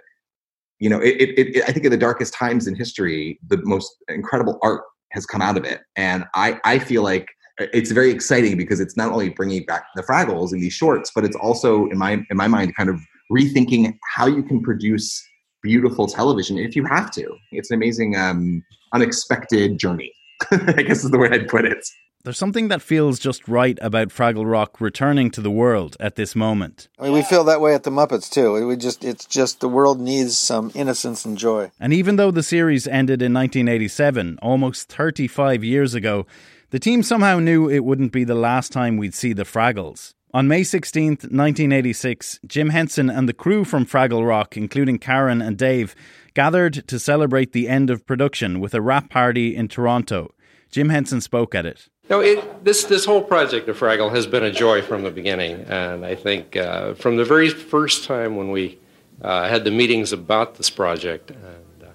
you 0.79 0.89
know 0.89 0.99
it, 1.01 1.17
it, 1.39 1.65
i 1.69 1.73
think 1.73 1.85
in 1.85 1.91
the 1.91 1.97
darkest 1.97 2.33
times 2.35 2.67
in 2.67 2.75
history 2.75 3.39
the 3.49 3.59
most 3.65 3.97
incredible 4.09 4.59
art 4.63 4.83
has 5.13 5.25
come 5.25 5.41
out 5.41 5.57
of 5.57 5.65
it. 5.65 5.81
And 5.97 6.25
i 6.35 6.59
i 6.65 6.79
feel 6.79 7.03
like 7.03 7.29
it's 7.59 7.91
very 7.91 8.11
exciting 8.11 8.57
because 8.57 8.79
it's 8.79 8.97
not 8.97 9.11
only 9.11 9.31
bringing 9.31 9.65
back 9.67 9.85
the 9.97 10.03
fraggles 10.03 10.53
in 10.53 10.61
these 10.61 10.73
shorts 10.73 11.11
but 11.15 11.25
it's 11.25 11.37
also 11.37 11.87
in 11.89 11.99
my 11.99 12.13
in 12.31 12.37
my 12.37 12.49
mind 12.49 12.75
kind 12.77 12.89
of 12.89 13.01
rethinking 13.33 13.95
how 14.15 14.27
you 14.27 14.43
can 14.43 14.63
produce 14.63 15.23
beautiful 15.63 16.07
television 16.07 16.57
if 16.57 16.77
you 16.77 16.85
have 16.85 17.11
to. 17.11 17.37
It's 17.53 17.71
an 17.71 17.77
amazing 17.77 18.17
um 18.17 18.63
unexpected 18.95 19.79
journey 19.79 20.13
i 20.51 20.83
guess 20.83 21.05
is 21.05 21.11
the 21.11 21.19
way 21.19 21.29
i'd 21.31 21.49
put 21.49 21.65
it 21.65 21.85
There's 22.25 22.37
something 22.37 22.69
that 22.69 22.83
feels 22.83 23.19
just 23.21 23.47
right 23.47 23.79
about 23.81 24.09
Fraggle 24.09 24.51
Rock 24.51 24.81
returning 24.81 25.31
to 25.31 25.41
the 25.41 25.53
world 25.53 25.97
at 26.01 26.17
this 26.17 26.35
moment. 26.35 26.89
I 26.99 27.05
mean, 27.05 27.13
we 27.13 27.23
feel 27.23 27.45
that 27.45 27.61
way 27.61 27.75
at 27.75 27.85
the 27.85 27.91
Muppets 27.91 28.29
too. 28.29 28.67
We 28.67 28.77
just 28.77 29.05
it's 29.05 29.25
just 29.25 29.61
the 29.61 29.69
world 29.69 30.01
needs 30.01 30.37
some 30.37 30.73
innocence 30.75 31.25
and 31.25 31.39
joy. 31.39 31.71
And 31.79 31.93
even 31.93 32.17
though 32.17 32.33
the 32.33 32.43
series 32.43 32.89
ended 32.89 33.23
in 33.23 33.33
1987, 33.33 34.39
almost 34.43 34.93
35 34.93 35.63
years 35.63 35.95
ago, 35.95 36.27
the 36.71 36.81
team 36.81 37.03
somehow 37.05 37.39
knew 37.39 37.71
it 37.71 37.85
wouldn't 37.85 38.13
be 38.13 38.25
the 38.25 38.35
last 38.35 38.73
time 38.73 38.97
we'd 38.97 39.15
see 39.15 39.33
the 39.33 39.45
Fraggles. 39.45 40.15
On 40.35 40.47
May 40.47 40.65
16, 40.65 41.09
1986, 41.09 42.41
Jim 42.47 42.69
Henson 42.69 43.09
and 43.09 43.27
the 43.27 43.33
crew 43.33 43.65
from 43.65 43.87
Fraggle 43.87 44.29
Rock, 44.29 44.57
including 44.57 44.99
Karen 44.99 45.41
and 45.41 45.57
Dave, 45.57 45.95
gathered 46.35 46.87
to 46.89 46.99
celebrate 46.99 47.53
the 47.53 47.69
end 47.69 47.89
of 47.89 48.07
production 48.07 48.61
with 48.61 48.75
a 48.75 48.83
wrap 48.83 49.09
party 49.09 49.57
in 49.57 49.69
Toronto. 49.69 50.35
Jim 50.71 50.89
Henson 50.89 51.21
spoke 51.21 51.55
at 51.55 51.67
it. 51.67 51.89
No, 52.11 52.21
it, 52.21 52.65
this 52.65 52.85
this 52.85 53.05
whole 53.05 53.23
project 53.23 53.69
of 53.69 53.79
Fraggle 53.79 54.11
has 54.11 54.27
been 54.27 54.43
a 54.43 54.51
joy 54.51 54.81
from 54.81 55.03
the 55.03 55.11
beginning, 55.11 55.61
and 55.69 56.07
I 56.07 56.15
think 56.15 56.57
uh, 56.57 56.95
from 56.95 57.17
the 57.17 57.25
very 57.25 57.51
first 57.51 58.05
time 58.05 58.37
when 58.37 58.51
we 58.51 58.79
uh, 59.21 59.49
had 59.49 59.65
the 59.65 59.71
meetings 59.71 60.13
about 60.13 60.55
this 60.55 60.71
project, 60.71 61.31
and 61.31 61.83
uh, 61.83 61.91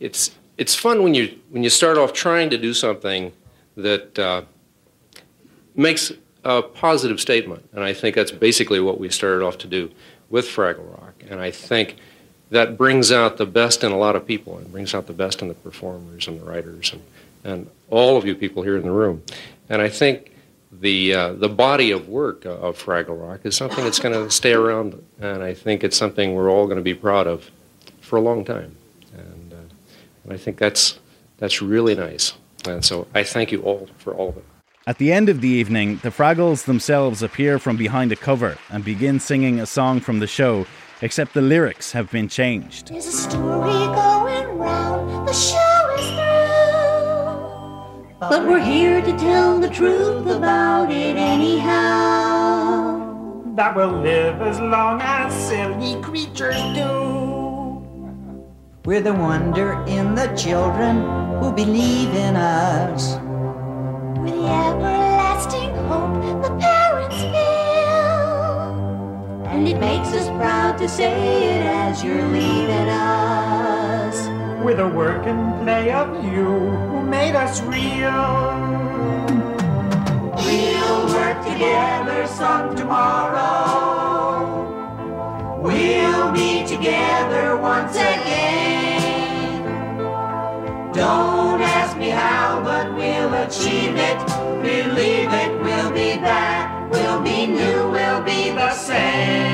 it's 0.00 0.30
it's 0.56 0.74
fun 0.74 1.02
when 1.02 1.14
you 1.14 1.38
when 1.50 1.62
you 1.62 1.70
start 1.70 1.98
off 1.98 2.14
trying 2.14 2.48
to 2.50 2.56
do 2.56 2.72
something 2.72 3.32
that 3.76 4.18
uh, 4.18 4.42
makes 5.74 6.12
a 6.44 6.62
positive 6.62 7.20
statement. 7.20 7.68
And 7.72 7.84
I 7.84 7.92
think 7.92 8.16
that's 8.16 8.32
basically 8.32 8.80
what 8.80 8.98
we 8.98 9.10
started 9.10 9.44
off 9.44 9.58
to 9.58 9.66
do 9.66 9.90
with 10.30 10.46
Fraggle 10.46 10.98
Rock. 10.98 11.14
And 11.28 11.40
I 11.40 11.50
think 11.50 11.96
that 12.50 12.78
brings 12.78 13.12
out 13.12 13.36
the 13.36 13.46
best 13.46 13.84
in 13.84 13.92
a 13.92 13.98
lot 13.98 14.16
of 14.16 14.26
people 14.26 14.56
and 14.56 14.72
brings 14.72 14.94
out 14.94 15.06
the 15.06 15.12
best 15.12 15.42
in 15.42 15.48
the 15.48 15.54
performers 15.54 16.26
and 16.26 16.40
the 16.40 16.44
writers 16.44 16.92
and, 16.92 17.02
and 17.44 17.68
all 17.90 18.16
of 18.16 18.26
you 18.26 18.34
people 18.34 18.62
here 18.62 18.76
in 18.76 18.82
the 18.82 18.90
room. 18.90 19.22
And 19.68 19.82
I 19.82 19.88
think 19.88 20.32
the, 20.72 21.14
uh, 21.14 21.32
the 21.34 21.48
body 21.48 21.90
of 21.90 22.08
work 22.08 22.44
of 22.44 22.82
Fraggle 22.82 23.20
Rock 23.20 23.40
is 23.44 23.56
something 23.56 23.84
that's 23.84 23.98
going 23.98 24.14
to 24.14 24.30
stay 24.30 24.52
around. 24.52 25.02
And 25.20 25.42
I 25.42 25.54
think 25.54 25.84
it's 25.84 25.96
something 25.96 26.34
we're 26.34 26.50
all 26.50 26.66
going 26.66 26.76
to 26.76 26.82
be 26.82 26.94
proud 26.94 27.26
of 27.26 27.50
for 28.00 28.16
a 28.16 28.20
long 28.20 28.44
time. 28.44 28.76
And, 29.16 29.52
uh, 29.52 29.56
and 30.24 30.32
I 30.32 30.36
think 30.36 30.58
that's, 30.58 30.98
that's 31.38 31.62
really 31.62 31.94
nice. 31.94 32.34
And 32.66 32.84
so 32.84 33.06
I 33.14 33.24
thank 33.24 33.52
you 33.52 33.62
all 33.62 33.88
for 33.98 34.14
all 34.14 34.30
of 34.30 34.36
it. 34.36 34.44
At 34.86 34.98
the 34.98 35.12
end 35.12 35.28
of 35.28 35.42
the 35.42 35.48
evening, 35.48 36.00
the 36.02 36.08
Fraggles 36.08 36.64
themselves 36.64 37.22
appear 37.22 37.58
from 37.58 37.76
behind 37.76 38.10
a 38.10 38.16
cover 38.16 38.56
and 38.70 38.82
begin 38.82 39.20
singing 39.20 39.60
a 39.60 39.66
song 39.66 40.00
from 40.00 40.18
the 40.18 40.26
show, 40.26 40.66
except 41.02 41.34
the 41.34 41.42
lyrics 41.42 41.92
have 41.92 42.10
been 42.10 42.28
changed. 42.28 42.90
But 48.28 48.46
we're 48.46 48.60
here 48.62 49.00
to 49.00 49.16
tell 49.16 49.58
the 49.58 49.70
truth 49.70 50.26
about 50.26 50.90
it 50.90 51.16
anyhow. 51.16 53.00
That 53.54 53.74
we'll 53.74 54.02
live 54.02 54.42
as 54.42 54.60
long 54.60 55.00
as 55.00 55.32
silly 55.32 55.98
creatures 56.02 56.60
do. 56.74 57.80
We're 58.84 59.00
the 59.00 59.14
wonder 59.14 59.82
in 59.86 60.14
the 60.14 60.26
children 60.36 61.00
who 61.40 61.52
believe 61.52 62.14
in 62.14 62.36
us. 62.36 63.14
With 64.20 64.34
the 64.34 64.46
everlasting 64.46 65.74
hope 65.88 66.42
the 66.42 66.50
parents 66.58 67.16
feel. 67.16 68.76
And 69.48 69.66
it 69.66 69.80
makes 69.80 70.12
us 70.12 70.28
proud 70.36 70.76
to 70.78 70.86
say 70.86 71.56
it 71.56 71.62
as 71.64 72.04
you're 72.04 72.28
leaving 72.28 72.90
us. 72.90 73.77
With 74.68 74.76
the 74.76 74.86
work 74.86 75.24
and 75.24 75.62
play 75.64 75.90
of 75.90 76.22
you 76.22 76.44
who 76.44 77.02
made 77.02 77.34
us 77.34 77.62
real. 77.62 78.12
We'll 80.36 81.06
work 81.08 81.42
together 81.42 82.26
some 82.26 82.76
tomorrow. 82.76 83.38
We'll 85.62 86.32
be 86.32 86.66
together 86.66 87.56
once 87.56 87.96
again. 87.96 89.62
Don't 90.92 91.62
ask 91.62 91.96
me 91.96 92.10
how, 92.10 92.60
but 92.62 92.94
we'll 92.94 93.32
achieve 93.44 93.96
it. 93.96 94.18
Believe 94.60 95.32
it, 95.32 95.62
we'll 95.62 95.92
be 95.92 96.18
back. 96.18 96.92
We'll 96.92 97.22
be 97.22 97.46
new, 97.46 97.88
we'll 97.90 98.20
be 98.20 98.50
the 98.50 98.70
same. 98.74 99.47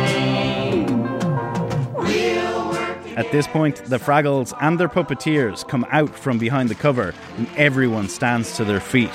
At 3.16 3.30
this 3.30 3.46
point, 3.46 3.76
the 3.84 3.98
Fraggles 3.98 4.52
and 4.60 4.78
their 4.78 4.88
puppeteers 4.88 5.66
come 5.66 5.86
out 5.90 6.10
from 6.10 6.36
behind 6.36 6.68
the 6.68 6.74
cover, 6.74 7.14
and 7.36 7.48
everyone 7.56 8.08
stands 8.08 8.56
to 8.56 8.64
their 8.64 8.80
feet. 8.80 9.12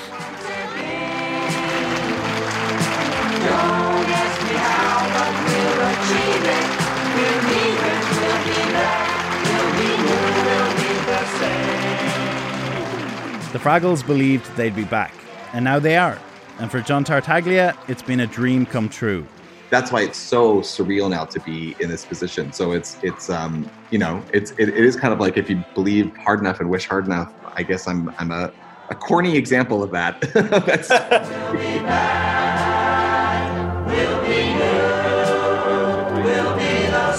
The 13.52 13.58
Fraggles 13.58 14.06
believed 14.06 14.46
they'd 14.56 14.74
be 14.74 14.84
back, 14.84 15.12
and 15.52 15.62
now 15.62 15.78
they 15.78 15.98
are. 15.98 16.18
And 16.58 16.70
for 16.70 16.80
John 16.80 17.04
Tartaglia, 17.04 17.76
it's 17.86 18.02
been 18.02 18.20
a 18.20 18.26
dream 18.26 18.64
come 18.64 18.88
true. 18.88 19.26
That's 19.70 19.92
why 19.92 20.02
it's 20.02 20.18
so 20.18 20.60
surreal 20.62 21.08
now 21.08 21.24
to 21.26 21.38
be 21.40 21.76
in 21.78 21.88
this 21.88 22.04
position. 22.04 22.52
So 22.52 22.72
it's 22.72 22.96
it's 23.02 23.30
um 23.30 23.70
you 23.90 23.98
know 23.98 24.20
it's 24.32 24.50
it, 24.52 24.68
it 24.68 24.84
is 24.84 24.96
kind 24.96 25.14
of 25.14 25.20
like 25.20 25.36
if 25.36 25.48
you 25.48 25.62
believe 25.74 26.14
hard 26.16 26.40
enough 26.40 26.58
and 26.58 26.68
wish 26.68 26.86
hard 26.86 27.06
enough. 27.06 27.32
I 27.54 27.62
guess 27.62 27.86
I'm 27.86 28.12
I'm 28.18 28.32
a, 28.32 28.50
a 28.88 28.96
corny 28.96 29.36
example 29.36 29.82
of 29.84 29.92
that. 29.92 30.20
That's 30.34 30.88
We'll 30.90 31.60
be 34.22 34.54
new, 34.54 36.24
we'll 36.24 36.56
be 36.56 36.86
the 36.90 37.12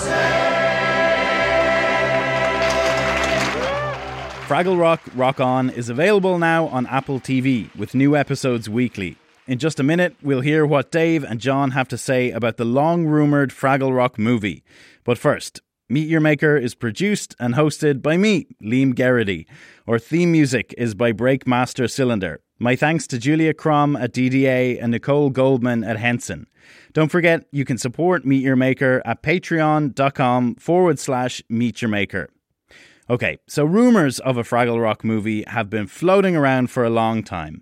Fraggle 4.46 4.78
Rock 4.78 5.00
Rock 5.16 5.40
On 5.40 5.70
is 5.70 5.88
available 5.88 6.38
now 6.38 6.68
on 6.68 6.86
Apple 6.88 7.22
TV 7.22 7.74
with 7.78 7.96
new 7.96 8.18
episodes 8.18 8.70
weekly. 8.70 9.16
In 9.52 9.60
just 9.60 9.82
a 9.82 9.84
minute, 9.84 10.16
we'll 10.22 10.40
hear 10.40 10.66
what 10.66 10.92
Dave 10.92 11.26
and 11.26 11.38
John 11.38 11.72
have 11.72 11.90
to 11.90 11.98
say 11.98 12.32
about 12.32 12.56
the 12.56 12.64
long 12.64 13.06
rumored 13.06 13.50
Fraggle 13.50 13.94
Rock 13.94 14.18
movie. 14.18 14.64
But 15.04 15.18
first, 15.18 15.60
Meet 15.90 16.08
Your 16.08 16.22
Maker 16.22 16.56
is 16.56 16.74
produced 16.74 17.36
and 17.38 17.56
hosted 17.56 18.02
by 18.02 18.16
me, 18.16 18.48
Liam 18.64 18.96
Garrity. 18.96 19.46
Our 19.90 20.00
theme 20.00 20.32
music 20.32 20.74
is 20.78 20.94
by 20.94 21.12
Breakmaster 21.12 21.92
Cylinder. 21.92 22.40
My 22.60 22.78
thanks 22.78 23.06
to 23.08 23.20
Julia 23.20 23.54
Crom 23.54 23.98
at 23.98 24.14
DDA 24.14 24.82
and 24.82 24.92
Nicole 24.92 25.30
Goldman 25.30 25.84
at 25.84 25.98
Henson. 25.98 26.48
Don't 26.94 27.12
forget, 27.12 27.44
you 27.52 27.66
can 27.66 27.78
support 27.78 28.24
Meet 28.24 28.44
Your 28.44 28.56
Maker 28.56 29.02
at 29.04 29.22
patreon.com 29.22 30.56
forward 30.56 30.98
slash 30.98 31.44
Meet 31.50 31.82
Your 31.82 31.90
Maker. 31.90 32.30
Okay, 33.10 33.40
so 33.50 33.66
rumours 33.66 34.22
of 34.22 34.38
a 34.38 34.44
Fraggle 34.44 34.82
Rock 34.82 35.04
movie 35.04 35.44
have 35.48 35.70
been 35.70 35.88
floating 35.88 36.38
around 36.38 36.72
for 36.72 36.86
a 36.86 36.90
long 36.90 37.22
time. 37.22 37.62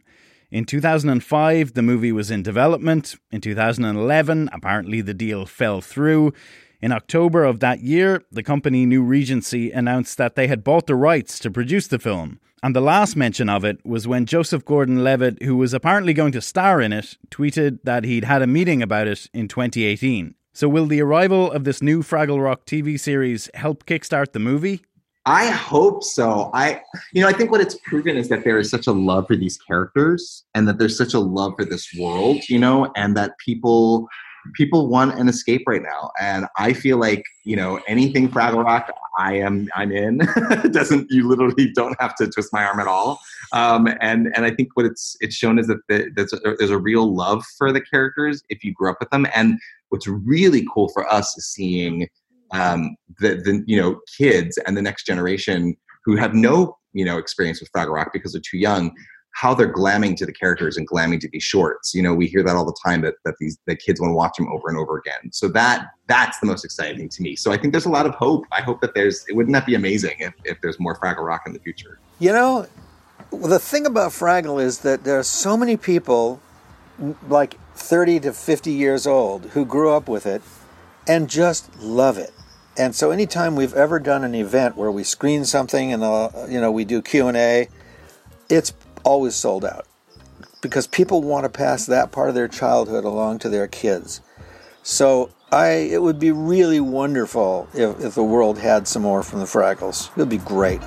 In 0.51 0.65
2005, 0.65 1.73
the 1.73 1.83
movie 1.83 2.11
was 2.11 2.31
in 2.31 2.41
development. 2.41 3.15
In 3.31 3.39
2011, 3.39 4.49
apparently 4.51 4.99
the 4.99 5.13
deal 5.13 5.45
fell 5.45 5.79
through. 5.79 6.33
In 6.81 6.91
October 6.91 7.43
of 7.43 7.59
that 7.59 7.81
year, 7.81 8.23
the 8.31 8.41
company 8.41 8.87
New 8.87 9.03
Regency 9.03 9.69
announced 9.69 10.17
that 10.17 10.33
they 10.33 10.47
had 10.47 10.63
bought 10.63 10.87
the 10.87 10.95
rights 10.95 11.37
to 11.39 11.51
produce 11.51 11.85
the 11.85 11.99
film. 11.99 12.39
And 12.63 12.75
the 12.75 12.81
last 12.81 13.15
mention 13.15 13.47
of 13.47 13.63
it 13.63 13.85
was 13.85 14.07
when 14.07 14.25
Joseph 14.25 14.65
Gordon 14.65 15.03
Levitt, 15.03 15.43
who 15.43 15.55
was 15.55 15.71
apparently 15.73 16.13
going 16.13 16.31
to 16.31 16.41
star 16.41 16.81
in 16.81 16.93
it, 16.93 17.15
tweeted 17.29 17.79
that 17.83 18.03
he'd 18.03 18.23
had 18.23 18.41
a 18.41 18.47
meeting 18.47 18.81
about 18.81 19.07
it 19.07 19.29
in 19.33 19.47
2018. 19.47 20.33
So, 20.51 20.67
will 20.67 20.87
the 20.87 21.01
arrival 21.01 21.51
of 21.51 21.63
this 21.63 21.81
new 21.81 22.01
Fraggle 22.01 22.43
Rock 22.43 22.65
TV 22.65 22.99
series 22.99 23.51
help 23.53 23.85
kickstart 23.85 24.33
the 24.33 24.39
movie? 24.39 24.81
I 25.25 25.47
hope 25.47 26.03
so. 26.03 26.49
I, 26.53 26.81
you 27.13 27.21
know, 27.21 27.27
I 27.27 27.33
think 27.33 27.51
what 27.51 27.61
it's 27.61 27.75
proven 27.83 28.17
is 28.17 28.29
that 28.29 28.43
there 28.43 28.57
is 28.57 28.69
such 28.69 28.87
a 28.87 28.91
love 28.91 29.27
for 29.27 29.35
these 29.35 29.57
characters, 29.57 30.45
and 30.55 30.67
that 30.67 30.79
there's 30.79 30.97
such 30.97 31.13
a 31.13 31.19
love 31.19 31.53
for 31.57 31.65
this 31.65 31.87
world, 31.99 32.47
you 32.47 32.57
know, 32.57 32.91
and 32.95 33.15
that 33.17 33.37
people 33.37 34.07
people 34.55 34.87
want 34.87 35.19
an 35.19 35.27
escape 35.27 35.63
right 35.67 35.81
now. 35.81 36.11
And 36.19 36.45
I 36.57 36.73
feel 36.73 36.97
like 36.97 37.23
you 37.43 37.55
know 37.55 37.81
anything 37.87 38.29
Fraggle 38.29 38.63
Rock, 38.63 38.91
I 39.17 39.35
am 39.35 39.67
I'm 39.75 39.91
in. 39.91 40.19
doesn't 40.71 41.11
you 41.11 41.27
literally 41.27 41.71
don't 41.73 41.99
have 41.99 42.15
to 42.15 42.27
twist 42.27 42.49
my 42.53 42.63
arm 42.63 42.79
at 42.79 42.87
all. 42.87 43.19
Um, 43.51 43.87
and 43.99 44.29
and 44.35 44.45
I 44.45 44.51
think 44.51 44.69
what 44.75 44.85
it's 44.85 45.17
it's 45.19 45.35
shown 45.35 45.59
is 45.59 45.67
that 45.67 45.79
the, 45.89 46.09
there's, 46.15 46.33
a, 46.33 46.39
there's 46.57 46.71
a 46.71 46.77
real 46.77 47.13
love 47.13 47.43
for 47.57 47.71
the 47.71 47.81
characters 47.81 48.41
if 48.49 48.63
you 48.63 48.73
grew 48.73 48.89
up 48.89 48.97
with 48.99 49.09
them. 49.09 49.27
And 49.35 49.59
what's 49.89 50.07
really 50.07 50.65
cool 50.73 50.89
for 50.89 51.11
us 51.11 51.37
is 51.37 51.47
seeing 51.47 52.07
um, 52.51 52.95
the, 53.19 53.35
the 53.35 53.63
you 53.67 53.79
know 53.79 53.99
kids 54.17 54.57
and 54.65 54.75
the 54.75 54.81
next 54.81 55.05
generation 55.05 55.75
who 56.05 56.15
have 56.15 56.33
no 56.33 56.77
you 56.93 57.05
know 57.05 57.17
experience 57.17 57.59
with 57.59 57.71
Fraggle 57.71 57.93
Rock 57.93 58.11
because 58.13 58.33
they're 58.33 58.41
too 58.41 58.57
young, 58.57 58.91
how 59.31 59.53
they're 59.53 59.71
glamming 59.71 60.15
to 60.17 60.25
the 60.25 60.33
characters 60.33 60.77
and 60.77 60.87
glamming 60.89 61.19
to 61.21 61.29
these 61.31 61.43
shorts. 61.43 61.93
You 61.93 62.01
know, 62.01 62.13
we 62.13 62.27
hear 62.27 62.43
that 62.43 62.55
all 62.55 62.65
the 62.65 62.77
time 62.85 63.01
that 63.01 63.15
that 63.25 63.35
these 63.39 63.57
the 63.65 63.75
kids 63.75 64.01
want 64.01 64.11
to 64.11 64.15
watch 64.15 64.37
them 64.37 64.47
over 64.51 64.69
and 64.69 64.77
over 64.77 64.97
again. 64.97 65.31
So 65.31 65.47
that 65.49 65.87
that's 66.07 66.39
the 66.39 66.47
most 66.47 66.65
exciting 66.65 67.09
to 67.09 67.21
me. 67.21 67.35
So 67.35 67.51
I 67.51 67.57
think 67.57 67.73
there's 67.73 67.85
a 67.85 67.91
lot 67.91 68.05
of 68.05 68.15
hope. 68.15 68.45
I 68.51 68.61
hope 68.61 68.81
that 68.81 68.93
there's 68.95 69.25
wouldn't 69.29 69.53
that 69.53 69.65
be 69.65 69.75
amazing 69.75 70.15
if, 70.19 70.33
if 70.45 70.59
there's 70.61 70.79
more 70.79 70.95
Fraggle 70.95 71.25
Rock 71.25 71.43
in 71.45 71.53
the 71.53 71.59
future. 71.59 71.99
You 72.19 72.31
know, 72.31 72.67
the 73.31 73.59
thing 73.59 73.85
about 73.85 74.11
Fraggle 74.11 74.61
is 74.61 74.79
that 74.79 75.03
there 75.03 75.19
are 75.19 75.23
so 75.23 75.55
many 75.55 75.77
people, 75.77 76.41
like 77.27 77.55
30 77.75 78.19
to 78.21 78.33
50 78.33 78.71
years 78.71 79.07
old, 79.07 79.45
who 79.47 79.65
grew 79.65 79.91
up 79.91 80.09
with 80.09 80.25
it 80.25 80.41
and 81.07 81.29
just 81.29 81.79
love 81.79 82.17
it. 82.17 82.33
And 82.79 82.95
so, 82.95 83.11
anytime 83.11 83.57
we've 83.57 83.73
ever 83.73 83.99
done 83.99 84.23
an 84.23 84.33
event 84.33 84.77
where 84.77 84.89
we 84.89 85.03
screen 85.03 85.43
something 85.43 85.91
and 85.91 86.01
uh, 86.01 86.29
you 86.47 86.61
know 86.61 86.71
we 86.71 86.85
do 86.85 87.01
Q 87.01 87.27
and 87.27 87.35
A, 87.35 87.67
it's 88.49 88.73
always 89.03 89.35
sold 89.35 89.65
out 89.65 89.85
because 90.61 90.87
people 90.87 91.21
want 91.21 91.43
to 91.43 91.49
pass 91.49 91.85
that 91.87 92.13
part 92.13 92.29
of 92.29 92.35
their 92.35 92.47
childhood 92.47 93.03
along 93.03 93.39
to 93.39 93.49
their 93.49 93.67
kids. 93.67 94.21
So, 94.81 95.29
I 95.51 95.71
it 95.91 96.01
would 96.01 96.19
be 96.19 96.31
really 96.31 96.79
wonderful 96.79 97.67
if, 97.73 97.99
if 97.99 98.15
the 98.15 98.23
world 98.23 98.57
had 98.57 98.87
some 98.87 99.01
more 99.01 99.23
from 99.23 99.39
the 99.39 99.45
Fraggles. 99.45 100.09
It 100.11 100.15
would 100.15 100.29
be 100.29 100.37
great. 100.37 100.79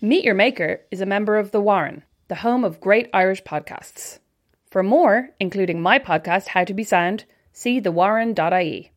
Meet 0.00 0.22
Your 0.22 0.34
Maker 0.34 0.82
is 0.92 1.00
a 1.00 1.06
member 1.06 1.36
of 1.36 1.50
The 1.50 1.60
Warren, 1.60 2.04
the 2.28 2.36
home 2.36 2.62
of 2.62 2.80
great 2.80 3.10
Irish 3.12 3.42
podcasts. 3.42 4.20
For 4.66 4.82
more, 4.82 5.30
including 5.38 5.80
my 5.80 5.98
podcast, 5.98 6.48
How 6.48 6.64
to 6.64 6.74
Be 6.74 6.84
Sound, 6.84 7.24
see 7.52 7.80
thewarren.ie. 7.80 8.92